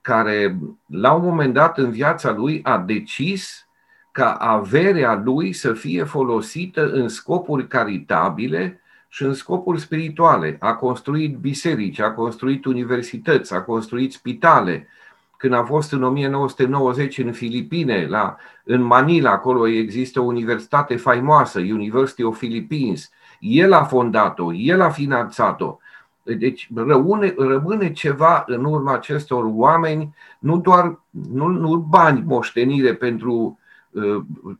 care, 0.00 0.58
la 0.86 1.12
un 1.12 1.24
moment 1.24 1.54
dat 1.54 1.78
în 1.78 1.90
viața 1.90 2.32
lui, 2.32 2.60
a 2.62 2.78
decis 2.78 3.68
ca 4.12 4.32
averea 4.32 5.22
lui 5.24 5.52
să 5.52 5.72
fie 5.72 6.04
folosită 6.04 6.90
în 6.90 7.08
scopuri 7.08 7.66
caritabile 7.66 8.80
și 9.08 9.22
în 9.22 9.34
scopuri 9.34 9.80
spirituale. 9.80 10.56
A 10.60 10.74
construit 10.74 11.36
biserici, 11.36 12.00
a 12.00 12.12
construit 12.12 12.64
universități, 12.64 13.54
a 13.54 13.62
construit 13.62 14.12
spitale. 14.12 14.88
Când 15.36 15.52
a 15.52 15.64
fost 15.64 15.92
în 15.92 16.02
1990 16.02 17.18
în 17.18 17.32
Filipine, 17.32 18.06
la, 18.06 18.36
în 18.64 18.82
Manila, 18.82 19.30
acolo 19.30 19.66
există 19.66 20.20
o 20.20 20.24
universitate 20.24 20.96
faimoasă, 20.96 21.58
University 21.58 22.22
of 22.22 22.38
Philippines. 22.38 23.10
El 23.40 23.72
a 23.72 23.84
fondat-o, 23.84 24.52
el 24.52 24.80
a 24.80 24.90
finanțat-o. 24.90 25.78
Deci 26.22 26.68
rămâne, 26.74 27.34
rămâne 27.36 27.92
ceva 27.92 28.44
în 28.46 28.64
urma 28.64 28.94
acestor 28.94 29.44
oameni, 29.48 30.14
nu 30.38 30.58
doar 30.58 31.00
nu, 31.10 31.46
nu 31.46 31.76
bani 31.76 32.22
moștenire 32.26 32.94
pentru 32.94 33.32
Uh, 33.32 33.66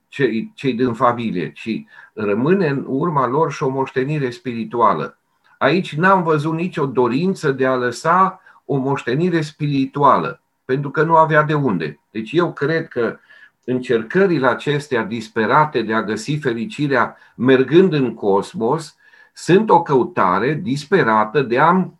cei, 0.08 0.52
cei 0.54 0.72
din 0.72 0.92
familie, 0.92 1.52
ci 1.52 1.84
rămâne 2.12 2.68
în 2.68 2.84
urma 2.86 3.26
lor 3.26 3.52
și 3.52 3.62
o 3.62 3.68
moștenire 3.68 4.30
spirituală. 4.30 5.18
Aici 5.58 5.94
n-am 5.94 6.22
văzut 6.22 6.54
nicio 6.54 6.86
dorință 6.86 7.52
de 7.52 7.66
a 7.66 7.74
lăsa 7.74 8.40
o 8.64 8.76
moștenire 8.76 9.40
spirituală, 9.40 10.42
pentru 10.64 10.90
că 10.90 11.02
nu 11.02 11.16
avea 11.16 11.42
de 11.42 11.54
unde. 11.54 12.00
Deci 12.10 12.32
eu 12.32 12.52
cred 12.52 12.88
că 12.88 13.18
încercările 13.64 14.46
acestea 14.46 15.04
disperate 15.04 15.82
de 15.82 15.94
a 15.94 16.02
găsi 16.02 16.36
fericirea 16.36 17.16
mergând 17.34 17.92
în 17.92 18.14
cosmos 18.14 18.96
sunt 19.32 19.70
o 19.70 19.82
căutare 19.82 20.54
disperată 20.62 21.42
de 21.42 21.58
a 21.58 21.90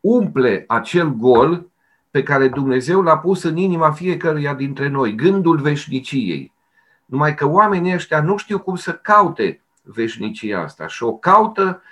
umple 0.00 0.64
acel 0.68 1.08
gol 1.08 1.66
pe 2.10 2.22
care 2.22 2.48
Dumnezeu 2.48 3.02
l-a 3.02 3.18
pus 3.18 3.42
în 3.42 3.56
inima 3.56 3.90
fiecăruia 3.90 4.54
dintre 4.54 4.88
noi, 4.88 5.14
gândul 5.14 5.56
veșniciei. 5.56 6.52
Numai 7.12 7.34
că 7.34 7.46
oamenii 7.46 7.94
ăștia 7.94 8.22
nu 8.22 8.36
știu 8.36 8.58
cum 8.58 8.76
să 8.76 8.92
caute 8.92 9.62
veșnicia 9.82 10.60
asta 10.60 10.86
și 10.86 11.02
o 11.02 11.12
caută 11.12 11.82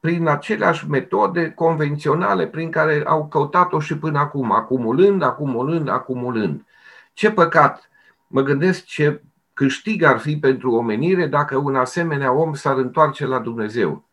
prin 0.00 0.28
aceleași 0.28 0.88
metode 0.88 1.50
convenționale 1.50 2.46
prin 2.46 2.70
care 2.70 3.02
au 3.06 3.26
căutat-o 3.26 3.80
și 3.80 3.98
până 3.98 4.18
acum, 4.18 4.52
acumulând, 4.52 5.22
acumulând, 5.22 5.88
acumulând. 5.88 6.64
Ce 7.12 7.30
păcat! 7.30 7.90
Mă 8.26 8.42
gândesc 8.42 8.84
ce 8.84 9.22
câștig 9.52 10.02
ar 10.02 10.18
fi 10.18 10.36
pentru 10.36 10.72
omenire 10.72 11.26
dacă 11.26 11.56
un 11.56 11.76
asemenea 11.76 12.32
om 12.32 12.54
s-ar 12.54 12.76
întoarce 12.76 13.26
la 13.26 13.38
Dumnezeu. 13.38 14.04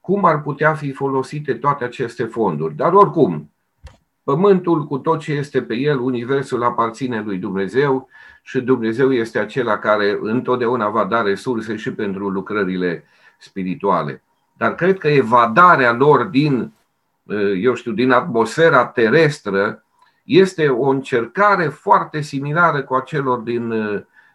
Cum 0.00 0.24
ar 0.24 0.42
putea 0.42 0.74
fi 0.74 0.92
folosite 0.92 1.54
toate 1.54 1.84
aceste 1.84 2.24
fonduri? 2.24 2.74
Dar 2.74 2.92
oricum, 2.92 3.50
Pământul 4.24 4.86
cu 4.86 4.98
tot 4.98 5.18
ce 5.18 5.32
este 5.32 5.62
pe 5.62 5.74
el, 5.74 5.98
Universul 5.98 6.62
aparține 6.62 7.22
lui 7.22 7.38
Dumnezeu 7.38 8.08
și 8.42 8.60
Dumnezeu 8.60 9.12
este 9.12 9.38
acela 9.38 9.78
care 9.78 10.18
întotdeauna 10.20 10.88
va 10.88 11.04
da 11.04 11.22
resurse 11.22 11.76
și 11.76 11.92
pentru 11.92 12.28
lucrările 12.28 13.04
spirituale. 13.38 14.22
Dar 14.56 14.74
cred 14.74 14.98
că 14.98 15.08
evadarea 15.08 15.92
lor 15.92 16.24
din, 16.24 16.72
eu 17.60 17.74
știu, 17.74 17.92
din 17.92 18.10
atmosfera 18.10 18.86
terestră 18.86 19.84
este 20.24 20.68
o 20.68 20.88
încercare 20.88 21.64
foarte 21.64 22.20
similară 22.20 22.82
cu 22.82 22.94
acelor 22.94 23.38
din, 23.38 23.72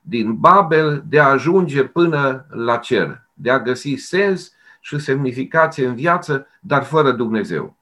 din 0.01 0.35
Babel 0.35 1.03
de 1.07 1.19
a 1.19 1.29
ajunge 1.29 1.83
până 1.83 2.45
la 2.49 2.77
cer, 2.77 3.21
de 3.33 3.51
a 3.51 3.59
găsi 3.59 3.95
sens 3.95 4.53
și 4.79 4.99
semnificație 4.99 5.87
în 5.87 5.95
viață, 5.95 6.47
dar 6.59 6.83
fără 6.83 7.11
Dumnezeu. 7.11 7.77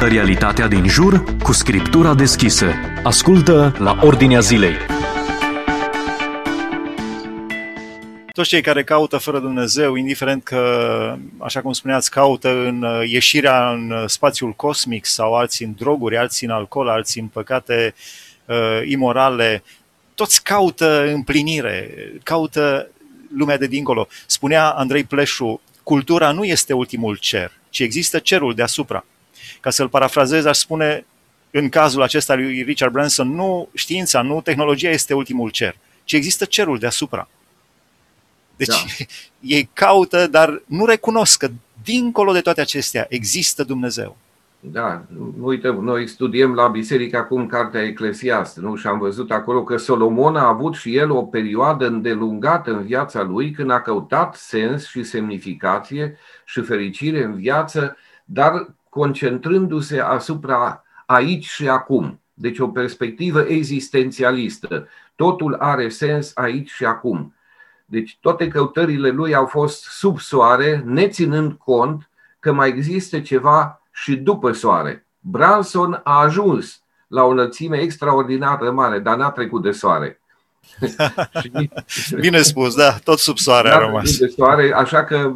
Realitatea 0.00 0.68
din 0.68 0.88
jur 0.88 1.24
cu 1.42 1.52
scriptura 1.52 2.14
deschisă. 2.14 2.72
Ascultă 3.02 3.74
la 3.78 3.98
Ordinea 4.02 4.40
Zilei. 4.40 4.76
Toți 8.32 8.48
cei 8.48 8.60
care 8.60 8.84
caută 8.84 9.16
fără 9.16 9.38
Dumnezeu, 9.38 9.94
indiferent 9.94 10.42
că, 10.42 11.16
așa 11.38 11.60
cum 11.60 11.72
spuneați, 11.72 12.10
caută 12.10 12.48
în 12.48 12.82
uh, 12.82 13.08
ieșirea 13.08 13.70
în 13.70 13.90
uh, 13.90 14.04
spațiul 14.06 14.52
cosmic 14.52 15.04
sau 15.04 15.34
alții 15.34 15.64
în 15.64 15.74
droguri, 15.78 16.16
alții 16.16 16.46
în 16.46 16.52
alcool, 16.52 16.88
alții 16.88 17.20
în 17.20 17.26
păcate 17.26 17.94
uh, 18.44 18.80
imorale, 18.84 19.62
toți 20.14 20.42
caută 20.42 21.06
împlinire, 21.12 21.94
caută 22.22 22.88
lumea 23.36 23.58
de 23.58 23.66
dincolo. 23.66 24.08
Spunea 24.26 24.68
Andrei 24.68 25.04
Pleșu, 25.04 25.60
cultura 25.82 26.32
nu 26.32 26.44
este 26.44 26.72
ultimul 26.72 27.16
cer, 27.16 27.52
ci 27.70 27.78
există 27.78 28.18
cerul 28.18 28.54
deasupra. 28.54 29.04
Ca 29.60 29.70
să-l 29.70 29.88
parafrazez, 29.88 30.44
aș 30.44 30.56
spune, 30.56 31.06
în 31.50 31.68
cazul 31.68 32.02
acesta 32.02 32.34
lui 32.34 32.62
Richard 32.62 32.92
Branson, 32.92 33.34
nu 33.34 33.68
știința, 33.74 34.22
nu 34.22 34.40
tehnologia 34.40 34.90
este 34.90 35.14
ultimul 35.14 35.50
cer, 35.50 35.76
ci 36.04 36.12
există 36.12 36.44
cerul 36.44 36.78
deasupra. 36.78 37.28
Deci 38.56 38.68
da. 38.68 38.74
ei 39.56 39.70
caută, 39.72 40.26
dar 40.26 40.62
nu 40.66 40.84
recunosc 40.84 41.38
că 41.38 41.48
dincolo 41.82 42.32
de 42.32 42.40
toate 42.40 42.60
acestea 42.60 43.06
există 43.08 43.64
Dumnezeu. 43.64 44.16
Da, 44.60 45.02
uite, 45.40 45.68
noi 45.68 46.06
studiem 46.06 46.54
la 46.54 46.68
biserică 46.68 47.16
acum 47.16 47.46
cartea 47.46 47.82
Eclesiast, 47.82 48.56
nu? 48.56 48.76
Și 48.76 48.86
am 48.86 48.98
văzut 48.98 49.30
acolo 49.30 49.64
că 49.64 49.76
Solomon 49.76 50.36
a 50.36 50.48
avut 50.48 50.74
și 50.74 50.96
el 50.96 51.10
o 51.10 51.22
perioadă 51.22 51.86
îndelungată 51.86 52.70
în 52.70 52.82
viața 52.82 53.22
lui 53.22 53.50
când 53.50 53.70
a 53.70 53.80
căutat 53.80 54.34
sens 54.34 54.86
și 54.88 55.02
semnificație 55.02 56.18
și 56.44 56.60
fericire 56.60 57.24
în 57.24 57.34
viață, 57.34 57.96
dar 58.24 58.74
concentrându-se 58.98 60.00
asupra 60.00 60.82
aici 61.06 61.46
și 61.46 61.68
acum. 61.68 62.20
Deci 62.34 62.58
o 62.58 62.68
perspectivă 62.68 63.40
existențialistă. 63.40 64.88
Totul 65.16 65.54
are 65.54 65.88
sens 65.88 66.32
aici 66.34 66.70
și 66.70 66.84
acum. 66.84 67.34
Deci 67.84 68.18
toate 68.20 68.48
căutările 68.48 69.08
lui 69.08 69.34
au 69.34 69.46
fost 69.46 69.84
sub 69.84 70.18
soare, 70.18 70.82
neținând 70.86 71.52
cont 71.52 72.10
că 72.38 72.52
mai 72.52 72.68
există 72.68 73.20
ceva 73.20 73.82
și 73.92 74.16
după 74.16 74.52
soare. 74.52 75.06
Branson 75.20 76.00
a 76.04 76.20
ajuns 76.20 76.82
la 77.08 77.22
o 77.24 77.28
înălțime 77.28 77.76
extraordinară 77.76 78.70
mare, 78.70 78.98
dar 78.98 79.16
n-a 79.16 79.30
trecut 79.30 79.62
de 79.62 79.70
soare. 79.70 80.20
Bine 82.20 82.42
spus, 82.42 82.74
da, 82.74 82.92
tot 83.04 83.18
sub 83.18 83.38
soare 83.38 83.70
a 83.70 83.78
rămas. 83.78 84.18
De 84.18 84.26
soare, 84.26 84.72
așa 84.74 85.04
că 85.04 85.34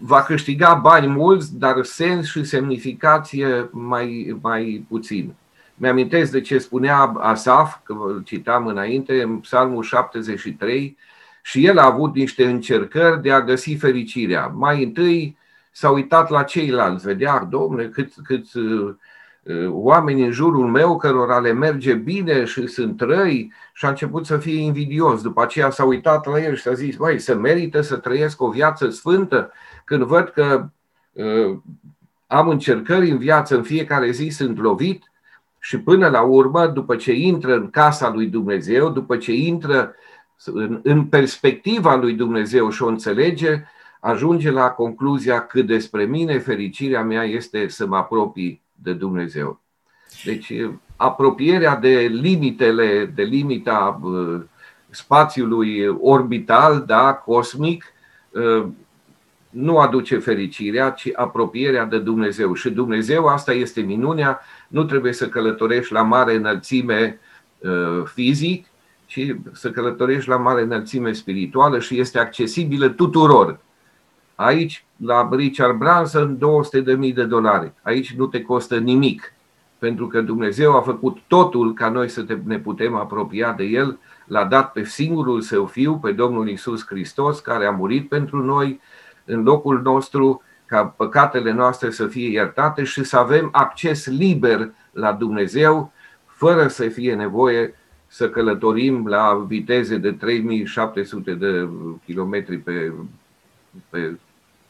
va 0.00 0.22
câștiga 0.22 0.74
bani 0.74 1.06
mulți, 1.06 1.58
dar 1.58 1.84
sens 1.84 2.30
și 2.30 2.44
semnificație 2.44 3.68
mai, 3.70 4.36
mai 4.40 4.84
puțin. 4.88 5.34
Mi-amintesc 5.74 6.32
de 6.32 6.40
ce 6.40 6.58
spunea 6.58 6.96
Asaf, 7.20 7.76
că 7.82 7.94
citam 8.24 8.66
înainte, 8.66 9.22
în 9.22 9.36
Psalmul 9.36 9.82
73, 9.82 10.96
și 11.42 11.66
el 11.66 11.78
a 11.78 11.84
avut 11.84 12.14
niște 12.14 12.44
încercări 12.44 13.22
de 13.22 13.32
a 13.32 13.42
găsi 13.42 13.74
fericirea. 13.74 14.46
Mai 14.46 14.82
întâi 14.82 15.36
s-a 15.70 15.90
uitat 15.90 16.30
la 16.30 16.42
ceilalți, 16.42 17.04
vedea, 17.04 17.46
domnule, 17.50 17.88
cât, 17.88 18.12
cât 18.24 18.44
oamenii 19.68 20.24
în 20.24 20.30
jurul 20.30 20.66
meu 20.66 20.96
cărora 20.96 21.38
le 21.38 21.52
merge 21.52 21.94
bine 21.94 22.44
și 22.44 22.66
sunt 22.66 23.00
răi 23.00 23.52
și 23.72 23.84
a 23.84 23.88
început 23.88 24.26
să 24.26 24.36
fie 24.36 24.60
invidios. 24.60 25.22
După 25.22 25.42
aceea 25.42 25.70
s-a 25.70 25.84
uitat 25.84 26.26
la 26.26 26.42
el 26.42 26.56
și 26.56 26.68
a 26.68 26.72
zis, 26.72 26.96
băi, 26.96 27.18
să 27.18 27.34
merită 27.34 27.80
să 27.80 27.96
trăiesc 27.96 28.42
o 28.42 28.50
viață 28.50 28.88
sfântă 28.90 29.52
când 29.84 30.02
văd 30.02 30.28
că 30.28 30.68
uh, 31.12 31.58
am 32.26 32.48
încercări 32.48 33.10
în 33.10 33.18
viață, 33.18 33.56
în 33.56 33.62
fiecare 33.62 34.10
zi 34.10 34.28
sunt 34.28 34.58
lovit 34.58 35.12
și 35.58 35.78
până 35.78 36.08
la 36.08 36.22
urmă, 36.22 36.66
după 36.66 36.96
ce 36.96 37.12
intră 37.12 37.54
în 37.54 37.70
casa 37.70 38.10
lui 38.10 38.26
Dumnezeu, 38.26 38.90
după 38.90 39.16
ce 39.16 39.32
intră 39.32 39.94
în, 40.44 40.80
în 40.82 41.04
perspectiva 41.04 41.96
lui 41.96 42.12
Dumnezeu 42.12 42.70
și 42.70 42.82
o 42.82 42.86
înțelege, 42.86 43.62
ajunge 44.00 44.50
la 44.50 44.70
concluzia 44.70 45.46
că 45.46 45.62
despre 45.62 46.04
mine 46.04 46.38
fericirea 46.38 47.02
mea 47.02 47.22
este 47.22 47.68
să 47.68 47.86
mă 47.86 47.96
apropii 47.96 48.62
de 48.82 48.92
Dumnezeu. 48.92 49.60
Deci 50.24 50.52
apropierea 50.96 51.76
de 51.76 51.98
limitele, 52.12 53.12
de 53.14 53.22
limita 53.22 54.00
spațiului 54.90 55.86
orbital, 56.00 56.84
da, 56.86 57.14
cosmic, 57.14 57.84
nu 59.50 59.78
aduce 59.78 60.18
fericirea, 60.18 60.90
ci 60.90 61.10
apropierea 61.14 61.84
de 61.84 61.98
Dumnezeu. 61.98 62.54
Și 62.54 62.70
Dumnezeu, 62.70 63.26
asta 63.26 63.52
este 63.52 63.80
minunea, 63.80 64.40
nu 64.68 64.84
trebuie 64.84 65.12
să 65.12 65.28
călătorești 65.28 65.92
la 65.92 66.02
mare 66.02 66.34
înălțime 66.34 67.18
fizic, 68.04 68.66
ci 69.06 69.36
să 69.52 69.70
călătorești 69.70 70.28
la 70.28 70.36
mare 70.36 70.62
înălțime 70.62 71.12
spirituală 71.12 71.78
și 71.78 72.00
este 72.00 72.18
accesibilă 72.18 72.88
tuturor. 72.88 73.60
Aici, 74.34 74.84
la 74.96 75.28
Richard 75.32 75.78
Branson, 75.78 76.38
200.000 77.06 77.14
de 77.14 77.24
dolari. 77.24 77.72
Aici 77.82 78.14
nu 78.14 78.26
te 78.26 78.42
costă 78.42 78.78
nimic, 78.78 79.32
pentru 79.78 80.06
că 80.06 80.20
Dumnezeu 80.20 80.76
a 80.76 80.80
făcut 80.80 81.18
totul 81.26 81.74
ca 81.74 81.88
noi 81.88 82.08
să 82.08 82.24
ne 82.44 82.58
putem 82.58 82.94
apropia 82.94 83.52
de 83.52 83.64
El. 83.64 83.98
L-a 84.26 84.44
dat 84.44 84.72
pe 84.72 84.84
singurul 84.84 85.40
Său 85.40 85.66
Fiu, 85.66 85.96
pe 85.96 86.12
Domnul 86.12 86.48
Isus 86.48 86.86
Hristos, 86.86 87.40
care 87.40 87.66
a 87.66 87.70
murit 87.70 88.08
pentru 88.08 88.44
noi 88.44 88.80
în 89.24 89.42
locul 89.42 89.80
nostru, 89.82 90.42
ca 90.66 90.84
păcatele 90.84 91.52
noastre 91.52 91.90
să 91.90 92.06
fie 92.06 92.30
iertate 92.30 92.84
și 92.84 93.04
să 93.04 93.16
avem 93.16 93.48
acces 93.52 94.06
liber 94.06 94.70
la 94.92 95.12
Dumnezeu, 95.12 95.92
fără 96.26 96.66
să 96.66 96.88
fie 96.88 97.14
nevoie 97.14 97.74
să 98.06 98.30
călătorim 98.30 99.06
la 99.06 99.44
viteze 99.46 99.96
de 99.96 100.12
3700 100.12 101.34
de 101.34 101.68
kilometri 102.04 102.58
pe, 102.58 102.92
pe 103.88 104.18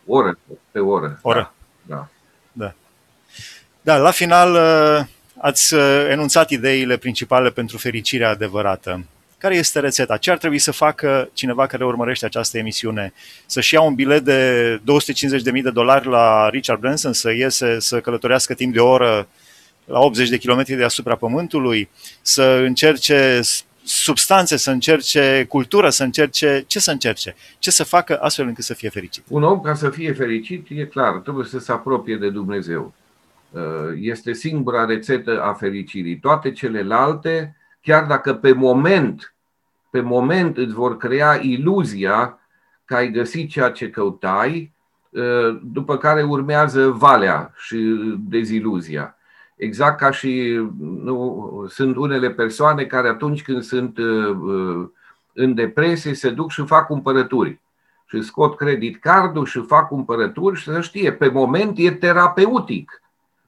oră, 0.07 0.39
pe 0.71 0.79
oră. 0.79 1.19
Oră. 1.23 1.55
Da. 1.83 2.09
da. 2.53 2.75
Da, 3.81 3.97
la 3.97 4.11
final 4.11 4.55
uh, 4.55 5.07
ați 5.37 5.75
uh, 5.75 6.07
enunțat 6.11 6.51
ideile 6.51 6.97
principale 6.97 7.51
pentru 7.51 7.79
fericirea 7.79 8.29
adevărată. 8.29 9.05
Care 9.39 9.55
este 9.55 9.81
rețeta? 9.81 10.17
Ce 10.17 10.31
ar 10.31 10.39
trebui 10.39 10.59
să 10.59 10.71
facă 10.71 11.31
cineva 11.33 11.67
care 11.67 11.85
urmărește 11.85 12.27
această 12.27 12.59
emisiune? 12.59 13.13
Să-și 13.47 13.75
ia 13.75 13.81
un 13.81 13.95
bilet 13.95 14.25
de 14.25 14.81
250.000 14.81 15.63
de 15.63 15.71
dolari 15.71 16.07
la 16.07 16.49
Richard 16.49 16.81
Branson, 16.81 17.13
să 17.13 17.33
iese, 17.33 17.81
să 17.81 18.01
călătorească 18.01 18.55
timp 18.55 18.73
de 18.73 18.81
o 18.81 18.89
oră 18.89 19.29
la 19.85 19.99
80 19.99 20.29
de 20.29 20.39
kilometri 20.39 20.75
deasupra 20.75 21.17
Pământului, 21.17 21.89
să 22.21 22.43
încerce 22.43 23.41
substanțe, 23.85 24.57
să 24.57 24.71
încerce 24.71 25.47
cultură, 25.49 25.91
să 25.91 26.03
încerce 26.03 26.65
ce 26.67 26.79
să 26.79 26.91
încerce, 26.91 27.35
ce 27.59 27.71
să 27.71 27.85
facă 27.85 28.19
astfel 28.21 28.47
încât 28.47 28.65
să 28.65 28.75
fie 28.75 28.89
fericit. 28.89 29.25
Un 29.29 29.43
om 29.43 29.61
ca 29.61 29.75
să 29.75 29.91
fie 29.91 30.13
fericit, 30.13 30.67
e 30.69 30.85
clar, 30.85 31.19
trebuie 31.19 31.47
să 31.47 31.59
se 31.59 31.73
apropie 31.73 32.17
de 32.17 32.31
Dumnezeu. 32.31 32.93
Uh, 33.51 33.61
este 34.01 34.33
singura 34.33 34.85
rețetă 34.85 35.43
a 35.43 35.53
fericirii. 35.53 36.19
Toate 36.19 36.53
celelalte, 36.53 37.57
chiar 37.81 38.05
dacă 38.05 38.35
pe 38.35 38.53
moment, 38.53 39.35
pe 39.91 40.01
moment 40.01 40.57
îți 40.57 40.75
vor 40.75 40.97
crea 40.97 41.39
iluzia 41.43 42.39
că 42.85 42.95
ai 42.95 43.11
găsit 43.11 43.51
ceea 43.51 43.71
ce 43.71 43.91
căutai, 43.91 44.73
uh, 45.11 45.61
după 45.63 45.97
care 45.97 46.23
urmează 46.23 46.89
valea 46.89 47.53
și 47.57 47.77
deziluzia. 48.29 49.17
Exact 49.63 49.99
ca 49.99 50.11
și 50.11 50.61
nu, 50.79 51.67
sunt 51.69 51.97
unele 51.97 52.31
persoane 52.31 52.85
care 52.85 53.09
atunci 53.09 53.43
când 53.43 53.63
sunt 53.63 53.99
uh, 53.99 54.37
uh, 54.43 54.89
în 55.33 55.55
depresie 55.55 56.15
se 56.15 56.31
duc 56.31 56.51
și 56.51 56.67
fac 56.67 56.87
cumpărături 56.87 57.61
și 58.07 58.23
scot 58.23 58.57
credit 58.57 59.01
cardul 59.01 59.47
și 59.47 59.65
fac 59.67 59.89
cumpărături 59.89 60.59
și 60.59 60.65
să 60.65 60.81
știe, 60.81 61.13
pe 61.13 61.29
moment 61.29 61.79
e 61.79 61.91
terapeutic, 61.91 63.03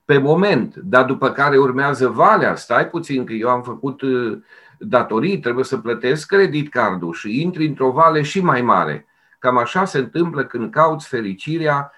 pe 0.04 0.18
moment, 0.18 0.74
dar 0.76 1.04
după 1.04 1.30
care 1.30 1.58
urmează 1.58 2.08
valea, 2.08 2.54
stai 2.54 2.88
puțin 2.88 3.24
că 3.24 3.32
eu 3.32 3.48
am 3.48 3.62
făcut 3.62 4.02
uh, 4.02 4.38
datorii, 4.78 5.38
trebuie 5.38 5.64
să 5.64 5.76
plătesc 5.78 6.26
credit 6.26 6.70
cardul 6.70 7.12
și 7.12 7.40
intri 7.40 7.66
într-o 7.66 7.90
vale 7.90 8.22
și 8.22 8.40
mai 8.40 8.62
mare. 8.62 9.06
Cam 9.38 9.58
așa 9.58 9.84
se 9.84 9.98
întâmplă 9.98 10.44
când 10.44 10.70
cauți 10.70 11.08
fericirea 11.08 11.92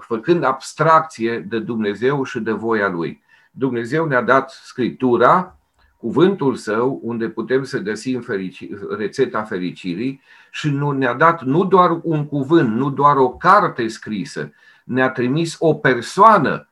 făcând 0.00 0.44
abstracție 0.44 1.38
de 1.38 1.58
Dumnezeu 1.58 2.24
și 2.24 2.40
de 2.40 2.52
voia 2.52 2.88
Lui. 2.88 3.21
Dumnezeu 3.54 4.06
ne-a 4.06 4.22
dat 4.22 4.50
Scriptura, 4.50 5.56
cuvântul 5.96 6.54
său, 6.54 7.00
unde 7.02 7.28
putem 7.28 7.64
să 7.64 7.78
găsim 7.78 8.20
ferici, 8.20 8.68
rețeta 8.96 9.42
fericirii 9.42 10.20
și 10.50 10.70
nu 10.70 10.90
ne-a 10.90 11.14
dat 11.14 11.42
nu 11.42 11.64
doar 11.64 11.98
un 12.02 12.26
cuvânt, 12.26 12.74
nu 12.74 12.90
doar 12.90 13.16
o 13.16 13.30
carte 13.30 13.88
scrisă, 13.88 14.52
ne-a 14.84 15.10
trimis 15.10 15.56
o 15.58 15.74
persoană 15.74 16.68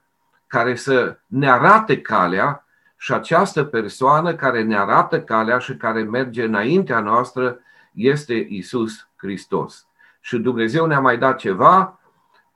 care 0.47 0.75
să 0.75 1.19
ne 1.27 1.51
arate 1.51 2.01
calea 2.01 2.64
și 2.97 3.12
această 3.12 3.64
persoană 3.64 4.35
care 4.35 4.62
ne 4.62 4.77
arată 4.79 5.23
calea 5.23 5.59
și 5.59 5.77
care 5.77 6.03
merge 6.03 6.45
înaintea 6.45 7.01
noastră 7.01 7.59
este 7.93 8.47
Isus 8.51 9.09
Hristos. 9.16 9.87
Și 10.21 10.38
Dumnezeu 10.38 10.87
ne-a 10.87 11.01
mai 11.01 11.19
dat 11.19 11.38
ceva, 11.38 12.00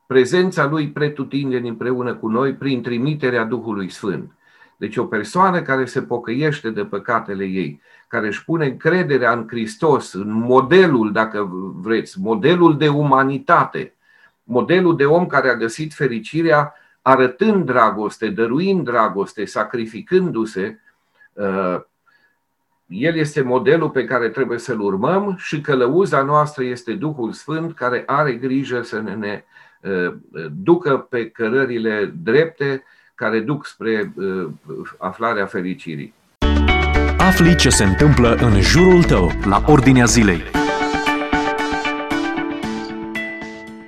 prezența 0.07 0.67
Lui 0.67 0.89
pretutindeni 0.89 1.69
împreună 1.69 2.15
cu 2.15 2.29
noi 2.29 2.55
prin 2.55 2.83
trimiterea 2.83 3.45
Duhului 3.45 3.91
Sfânt. 3.91 4.33
Deci 4.77 4.97
o 4.97 5.05
persoană 5.05 5.63
care 5.63 5.85
se 5.85 6.03
pocăiește 6.03 6.71
de 6.71 6.85
păcatele 6.85 7.45
ei, 7.45 7.81
care 8.09 8.27
își 8.27 8.45
pune 8.45 8.67
încrederea 8.67 9.33
în 9.33 9.47
Hristos, 9.49 10.13
în 10.13 10.33
modelul, 10.33 11.13
dacă 11.13 11.51
vreți, 11.75 12.21
modelul 12.21 12.77
de 12.77 12.89
umanitate, 12.89 13.95
modelul 14.43 14.97
de 14.97 15.05
om 15.05 15.27
care 15.27 15.49
a 15.49 15.57
găsit 15.57 15.95
fericirea 15.95 16.75
arătând 17.03 17.65
dragoste, 17.65 18.29
dăruind 18.29 18.85
dragoste, 18.85 19.45
sacrificându-se, 19.45 20.81
uh, 21.33 21.81
el 22.87 23.17
este 23.17 23.43
modelul 23.43 23.91
pe 23.91 24.05
care 24.05 24.29
trebuie 24.29 24.59
să-l 24.59 24.81
urmăm 24.81 25.37
și 25.39 25.61
călăuza 25.61 26.23
noastră 26.23 26.65
este 26.65 26.93
Duhul 26.93 27.33
Sfânt 27.33 27.75
care 27.75 28.03
are 28.07 28.33
grijă 28.33 28.83
să 28.83 29.01
ne, 29.01 29.15
ne 29.15 29.33
Uh, 29.35 29.53
ducă 30.63 31.07
pe 31.11 31.31
cărările 31.31 32.15
drepte 32.23 32.83
care 33.15 33.41
duc 33.41 33.67
spre 33.67 34.13
uh, 34.17 34.51
aflarea 34.99 35.47
fericirii. 35.47 36.15
Afli 37.19 37.57
ce 37.57 37.69
se 37.69 37.85
întâmplă 37.85 38.35
în 38.35 38.61
jurul 38.61 39.03
tău, 39.03 39.31
la 39.45 39.63
ordinea 39.67 40.05
zilei. 40.05 40.43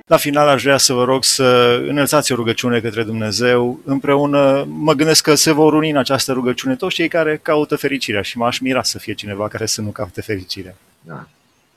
La 0.05 0.17
final 0.17 0.47
aș 0.47 0.63
vrea 0.63 0.77
să 0.77 0.93
vă 0.93 1.03
rog 1.03 1.23
să 1.23 1.79
înălțați 1.87 2.31
o 2.31 2.35
rugăciune 2.35 2.79
către 2.79 3.03
Dumnezeu. 3.03 3.79
Împreună 3.85 4.65
mă 4.69 4.93
gândesc 4.93 5.23
că 5.23 5.35
se 5.35 5.51
vor 5.51 5.73
uni 5.73 5.89
în 5.89 5.97
această 5.97 6.31
rugăciune 6.31 6.75
toți 6.75 6.95
cei 6.95 7.07
care 7.07 7.39
caută 7.41 7.75
fericirea 7.75 8.21
și 8.21 8.37
m-aș 8.37 8.59
mira 8.59 8.83
să 8.83 8.97
fie 8.97 9.13
cineva 9.13 9.47
care 9.47 9.65
să 9.65 9.81
nu 9.81 9.89
caute 9.89 10.21
fericirea. 10.21 10.75
Da. 11.01 11.27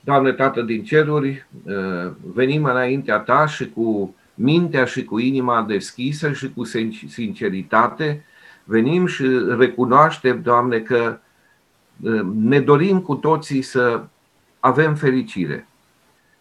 Doamne 0.01 0.33
Tată 0.33 0.63
din 0.63 0.85
ceruri, 0.85 1.47
uh, 1.65 2.13
venim 2.35 2.65
înaintea 2.65 3.19
Ta 3.19 3.47
și 3.47 3.71
cu 3.71 4.15
mintea 4.35 4.85
și 4.85 5.05
cu 5.05 5.19
inima 5.19 5.63
deschisă 5.63 6.33
și 6.33 6.53
cu 6.53 6.65
sinceritate 7.09 8.25
venim 8.65 9.07
și 9.07 9.27
recunoaștem, 9.59 10.43
Doamne, 10.43 10.79
că 10.79 11.19
uh, 12.01 12.21
ne 12.35 12.61
dorim 12.61 13.01
cu 13.01 13.15
toții 13.15 13.63
să 13.63 14.03
avem 14.61 14.95
fericire. 14.95 15.67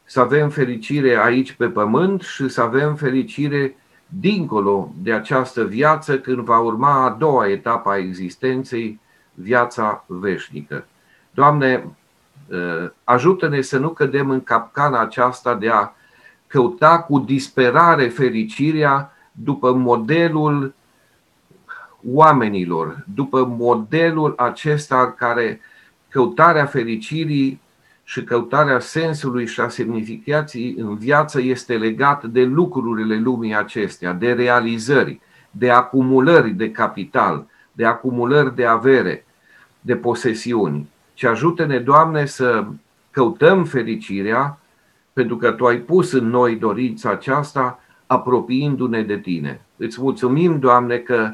Să 0.04 0.20
avem 0.20 0.50
fericire 0.50 1.18
aici 1.18 1.52
pe 1.52 1.68
pământ 1.68 2.22
și 2.22 2.50
să 2.50 2.62
avem 2.62 2.96
fericire 2.96 3.76
dincolo 4.06 4.94
de 5.02 5.14
această 5.14 5.64
viață 5.64 6.20
când 6.20 6.40
va 6.40 6.60
urma 6.60 7.06
a 7.06 7.10
doua 7.10 7.50
etapă 7.50 7.90
a 7.90 7.98
existenței, 7.98 9.00
viața 9.34 10.06
veșnică. 10.08 10.88
Doamne, 11.32 11.84
Uh, 11.84 11.99
ajută-ne 13.04 13.62
să 13.62 13.78
nu 13.78 13.90
cădem 13.90 14.30
în 14.30 14.44
capcana 14.44 15.00
aceasta 15.00 15.56
de 15.56 15.70
a 15.70 15.92
căuta 16.48 17.00
cu 17.00 17.20
disperare 17.20 18.08
fericirea 18.08 19.14
după 19.32 19.74
modelul 19.74 20.74
oamenilor, 22.12 23.04
după 23.14 23.46
modelul 23.46 24.34
acesta 24.38 25.14
care 25.18 25.62
căutarea 26.10 26.66
fericirii 26.66 27.62
și 28.04 28.24
căutarea 28.24 28.80
sensului 28.80 29.48
și 29.48 29.60
a 29.62 29.68
semnificației 29.68 30.76
în 30.78 30.98
viață 30.98 31.42
este 31.42 31.78
legat 31.78 32.24
de 32.24 32.44
lucrurile 32.44 33.18
lumii 33.18 33.56
acestea, 33.56 34.14
de 34.14 34.32
realizări. 34.32 35.20
de 35.52 35.70
acumulări 35.70 36.50
de 36.50 36.72
capital, 36.72 37.46
de 37.72 37.86
acumulări 37.86 38.56
de 38.56 38.66
avere, 38.66 39.26
de 39.82 39.96
posesiuni, 39.96 40.90
ci 41.20 41.24
ajută-ne, 41.24 41.80
Doamne, 41.80 42.26
să 42.26 42.66
căutăm 43.12 43.64
fericirea, 43.66 44.60
pentru 45.14 45.38
că 45.38 45.52
Tu 45.52 45.66
ai 45.66 45.78
pus 45.78 46.12
în 46.12 46.30
noi 46.30 46.56
dorința 46.56 47.10
aceasta, 47.10 47.80
apropiindu-ne 48.06 49.02
de 49.02 49.18
Tine. 49.18 49.62
Îți 49.78 50.02
mulțumim, 50.02 50.60
Doamne, 50.60 50.98
că 50.98 51.32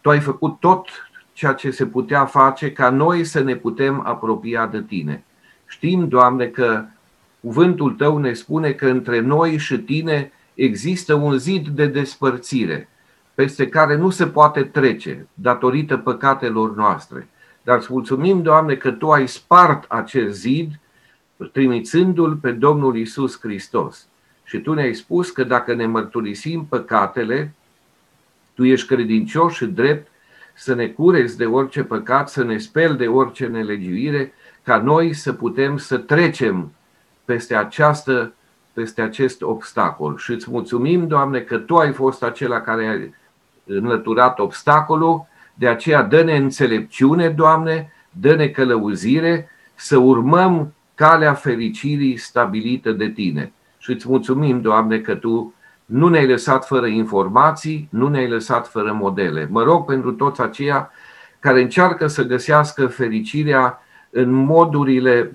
Tu 0.00 0.10
ai 0.10 0.20
făcut 0.20 0.60
tot 0.60 0.88
ceea 1.32 1.52
ce 1.52 1.70
se 1.70 1.86
putea 1.86 2.24
face 2.24 2.72
ca 2.72 2.90
noi 2.90 3.24
să 3.24 3.40
ne 3.40 3.54
putem 3.54 4.02
apropia 4.04 4.66
de 4.66 4.82
Tine. 4.82 5.24
Știm, 5.66 6.08
Doamne, 6.08 6.46
că 6.46 6.84
cuvântul 7.40 7.92
Tău 7.92 8.18
ne 8.18 8.32
spune 8.32 8.72
că 8.72 8.86
între 8.86 9.20
noi 9.20 9.56
și 9.56 9.78
Tine 9.78 10.32
există 10.54 11.14
un 11.14 11.38
zid 11.38 11.68
de 11.68 11.86
despărțire, 11.86 12.88
peste 13.34 13.68
care 13.68 13.96
nu 13.96 14.10
se 14.10 14.26
poate 14.26 14.62
trece 14.62 15.26
datorită 15.34 15.96
păcatelor 15.96 16.74
noastre. 16.74 17.28
Dar 17.64 17.78
îți 17.78 17.92
mulțumim, 17.92 18.42
Doamne, 18.42 18.74
că 18.74 18.90
Tu 18.90 19.10
ai 19.10 19.28
spart 19.28 19.84
acest 19.88 20.40
zid 20.40 20.78
trimițându-L 21.52 22.34
pe 22.34 22.50
Domnul 22.50 22.96
Isus 22.96 23.40
Hristos. 23.40 24.06
Și 24.44 24.58
Tu 24.58 24.72
ne-ai 24.72 24.94
spus 24.94 25.30
că 25.30 25.44
dacă 25.44 25.74
ne 25.74 25.86
mărturisim 25.86 26.64
păcatele, 26.64 27.54
Tu 28.54 28.64
ești 28.64 28.86
credincios 28.86 29.52
și 29.52 29.66
drept 29.66 30.10
să 30.54 30.74
ne 30.74 30.86
cureți 30.86 31.36
de 31.36 31.46
orice 31.46 31.82
păcat, 31.82 32.28
să 32.28 32.44
ne 32.44 32.58
speli 32.58 32.96
de 32.96 33.06
orice 33.06 33.46
nelegiuire, 33.46 34.32
ca 34.62 34.78
noi 34.78 35.12
să 35.12 35.32
putem 35.32 35.76
să 35.76 35.96
trecem 35.96 36.72
peste, 37.24 37.56
această, 37.56 38.32
peste 38.72 39.02
acest 39.02 39.42
obstacol. 39.42 40.16
Și 40.16 40.30
îți 40.30 40.50
mulțumim, 40.50 41.06
Doamne, 41.06 41.40
că 41.40 41.58
Tu 41.58 41.76
ai 41.76 41.92
fost 41.92 42.22
acela 42.22 42.60
care 42.60 42.86
a 42.86 43.16
înlăturat 43.72 44.38
obstacolul, 44.38 45.26
de 45.54 45.68
aceea 45.68 46.02
dă-ne 46.02 46.36
înțelepciune, 46.36 47.28
Doamne, 47.28 47.92
dă-ne 48.10 48.46
călăuzire 48.46 49.48
să 49.74 49.96
urmăm 49.96 50.74
calea 50.94 51.34
fericirii 51.34 52.16
stabilită 52.16 52.92
de 52.92 53.08
Tine. 53.08 53.52
Și 53.78 53.90
îți 53.90 54.08
mulțumim, 54.08 54.60
Doamne, 54.60 54.98
că 54.98 55.14
Tu 55.14 55.54
nu 55.84 56.08
ne-ai 56.08 56.26
lăsat 56.26 56.66
fără 56.66 56.86
informații, 56.86 57.88
nu 57.90 58.08
ne-ai 58.08 58.28
lăsat 58.28 58.68
fără 58.68 58.92
modele. 58.92 59.48
Mă 59.50 59.62
rog 59.62 59.84
pentru 59.86 60.12
toți 60.12 60.40
aceia 60.40 60.90
care 61.38 61.60
încearcă 61.60 62.06
să 62.06 62.22
găsească 62.22 62.86
fericirea 62.86 63.78
în 64.10 64.30
modurile 64.30 65.34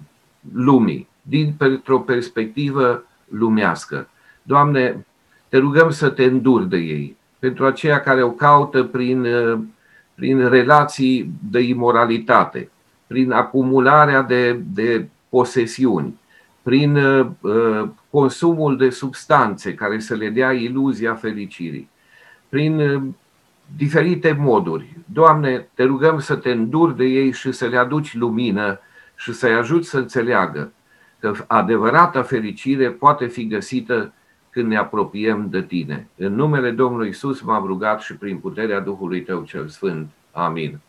lumii, 0.54 1.08
din 1.22 1.56
o 1.88 2.00
perspectivă 2.00 3.04
lumească. 3.28 4.08
Doamne, 4.42 5.06
te 5.50 5.58
rugăm 5.58 5.90
să 5.90 6.10
te 6.10 6.24
înduri 6.24 6.70
de 6.70 6.78
ei, 6.78 7.18
pentru 7.40 7.66
aceia 7.66 8.00
care 8.00 8.24
o 8.24 8.32
caută 8.32 8.84
prin, 8.84 9.28
prin 10.20 10.48
relații 10.50 11.32
de 11.52 11.60
imoralitate, 11.60 12.70
prin 13.08 13.32
acumularea 13.32 14.22
de, 14.22 14.54
de 14.54 15.08
posesiuni, 15.30 16.20
prin 16.62 16.96
uh, 16.96 17.88
consumul 18.10 18.78
de 18.78 18.90
substanțe 18.90 19.74
care 19.74 20.00
să 20.00 20.16
le 20.16 20.30
dea 20.30 20.52
iluzia 20.52 21.14
fericirii, 21.14 21.90
prin 22.50 22.80
uh, 22.80 23.02
diferite 23.76 24.32
moduri. 24.40 24.98
Doamne, 25.06 25.68
te 25.74 25.84
rugăm 25.84 26.20
să 26.20 26.36
te 26.36 26.52
înduri 26.52 26.98
de 26.98 27.06
ei 27.06 27.32
și 27.32 27.52
să 27.52 27.66
le 27.66 27.78
aduci 27.78 28.16
lumină 28.16 28.80
și 29.16 29.34
să-i 29.34 29.54
ajut 29.54 29.86
să 29.86 29.98
înțeleagă 29.98 30.72
că 31.20 31.34
adevărata 31.48 32.24
fericire 32.24 32.90
poate 32.90 33.26
fi 33.26 33.48
găsită 33.48 34.14
când 34.50 34.68
ne 34.68 34.78
apropiem 34.78 35.48
de 35.50 35.62
tine. 35.62 36.08
În 36.16 36.36
numele 36.36 36.72
Domnului 36.72 37.10
Isus 37.10 37.42
m-am 37.42 37.66
rugat 37.66 38.02
și 38.02 38.14
prin 38.14 38.38
puterea 38.38 38.80
Duhului 38.80 39.22
Tău 39.22 39.44
cel 39.44 39.68
Sfânt. 39.68 40.08
Amin. 40.32 40.80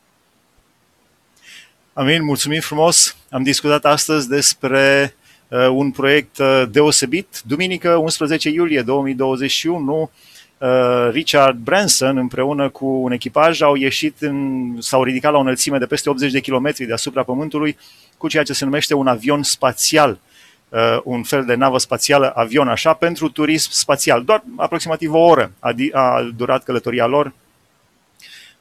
Amin, 1.93 2.25
mulțumim 2.25 2.61
frumos. 2.61 3.17
Am 3.31 3.43
discutat 3.43 3.85
astăzi 3.85 4.29
despre 4.29 5.15
uh, 5.49 5.69
un 5.71 5.91
proiect 5.91 6.39
uh, 6.39 6.63
deosebit. 6.71 7.41
Duminică, 7.47 7.97
11 7.97 8.49
iulie 8.49 8.83
2021, 8.83 10.11
uh, 10.59 10.69
Richard 11.11 11.59
Branson 11.59 12.17
împreună 12.17 12.69
cu 12.69 12.87
un 12.87 13.13
echipaj 13.13 13.63
au 13.63 13.75
ieșit, 13.75 14.17
în, 14.21 14.77
s-au 14.79 15.03
ridicat 15.03 15.33
la 15.33 15.39
o 15.39 15.41
înălțime 15.41 15.79
de 15.79 15.87
peste 15.87 16.11
80 16.11 16.33
de 16.33 16.41
kilometri 16.41 16.87
deasupra 16.87 17.23
Pământului 17.23 17.77
cu 18.17 18.29
ceea 18.29 18.43
ce 18.43 18.53
se 18.53 18.65
numește 18.65 18.95
un 18.95 19.07
avion 19.07 19.43
spațial 19.43 20.11
uh, 20.11 20.30
un 21.05 21.23
fel 21.23 21.45
de 21.45 21.55
navă 21.55 21.79
spațială, 21.79 22.31
avion 22.35 22.69
așa, 22.69 22.93
pentru 22.93 23.29
turism 23.29 23.71
spațial. 23.73 24.25
Doar 24.25 24.45
aproximativ 24.57 25.13
o 25.13 25.19
oră 25.19 25.53
a, 25.59 25.75
a 25.93 26.31
durat 26.37 26.63
călătoria 26.63 27.07
lor 27.07 27.33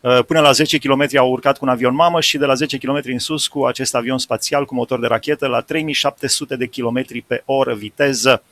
Uh, 0.01 0.19
până 0.27 0.39
la 0.39 0.51
10 0.51 0.77
km 0.77 1.07
au 1.17 1.31
urcat 1.31 1.57
cu 1.57 1.65
un 1.65 1.71
avion 1.71 1.95
mamă 1.95 2.21
și 2.21 2.37
de 2.37 2.45
la 2.45 2.53
10 2.53 2.77
km 2.77 3.01
în 3.03 3.19
sus 3.19 3.47
cu 3.47 3.65
acest 3.65 3.95
avion 3.95 4.17
spațial 4.17 4.65
cu 4.65 4.75
motor 4.75 4.99
de 4.99 5.07
rachetă 5.07 5.47
la 5.47 5.61
3700 5.61 6.55
de 6.55 6.65
km 6.65 7.23
pe 7.27 7.41
oră 7.45 7.73
viteză. 7.73 8.43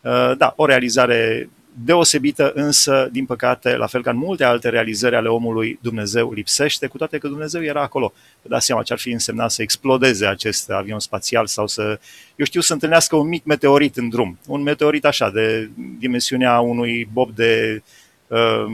Uh, 0.00 0.32
da, 0.36 0.52
o 0.56 0.66
realizare 0.66 1.48
deosebită, 1.74 2.52
însă, 2.54 3.08
din 3.12 3.26
păcate, 3.26 3.76
la 3.76 3.86
fel 3.86 4.02
ca 4.02 4.10
în 4.10 4.16
multe 4.16 4.44
alte 4.44 4.68
realizări 4.68 5.16
ale 5.16 5.28
omului, 5.28 5.78
Dumnezeu 5.82 6.32
lipsește, 6.32 6.86
cu 6.86 6.96
toate 6.96 7.18
că 7.18 7.28
Dumnezeu 7.28 7.62
era 7.62 7.82
acolo. 7.82 8.12
Vă 8.42 8.48
dați 8.48 8.66
seama 8.66 8.82
ce 8.82 8.92
ar 8.92 8.98
fi 8.98 9.10
însemnat 9.10 9.50
să 9.50 9.62
explodeze 9.62 10.26
acest 10.26 10.70
avion 10.70 11.00
spațial 11.00 11.46
sau 11.46 11.66
să, 11.66 12.00
eu 12.36 12.44
știu, 12.44 12.60
să 12.60 12.72
întâlnească 12.72 13.16
un 13.16 13.28
mic 13.28 13.44
meteorit 13.44 13.96
în 13.96 14.08
drum. 14.08 14.38
Un 14.46 14.62
meteorit 14.62 15.04
așa, 15.04 15.30
de 15.30 15.70
dimensiunea 15.98 16.60
unui 16.60 17.08
bob 17.12 17.34
de 17.34 17.82
uh, 18.26 18.64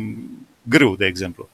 grâu, 0.63 0.97
de 0.97 1.07
exemplu. 1.07 1.49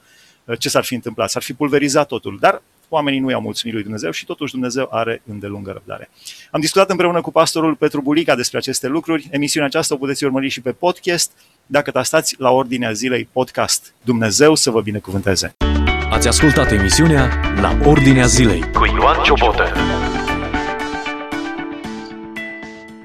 Uh, 0.45 0.59
ce 0.59 0.69
s-ar 0.69 0.83
fi 0.83 0.93
întâmplat? 0.93 1.29
S-ar 1.29 1.41
fi 1.41 1.53
pulverizat 1.53 2.07
totul, 2.07 2.37
dar 2.39 2.61
oamenii 2.89 3.19
nu 3.19 3.29
i-au 3.29 3.41
mulțumit 3.41 3.73
lui 3.73 3.83
Dumnezeu 3.83 4.11
și 4.11 4.25
totuși 4.25 4.51
Dumnezeu 4.51 4.87
are 4.91 5.21
îndelungă 5.31 5.71
răbdare. 5.71 6.09
Am 6.51 6.59
discutat 6.59 6.89
împreună 6.89 7.21
cu 7.21 7.31
pastorul 7.31 7.75
Petru 7.75 8.01
Bulica 8.01 8.35
despre 8.35 8.57
aceste 8.57 8.87
lucruri. 8.87 9.27
Emisiunea 9.31 9.67
aceasta 9.67 9.93
o 9.93 9.97
puteți 9.97 10.23
urmări 10.23 10.49
și 10.49 10.61
pe 10.61 10.71
podcast 10.71 11.31
dacă 11.65 11.91
tastați 11.91 12.35
la 12.37 12.51
ordinea 12.51 12.91
zilei 12.91 13.29
podcast. 13.31 13.93
Dumnezeu 14.03 14.55
să 14.55 14.69
vă 14.69 14.81
binecuvânteze! 14.81 15.55
Ați 16.09 16.27
ascultat 16.27 16.71
emisiunea 16.71 17.53
La 17.61 17.77
Ordinea 17.83 18.25
Zilei 18.25 18.71
cu 18.73 18.85
Ioan 18.85 19.23
Ciobotă. 19.23 19.73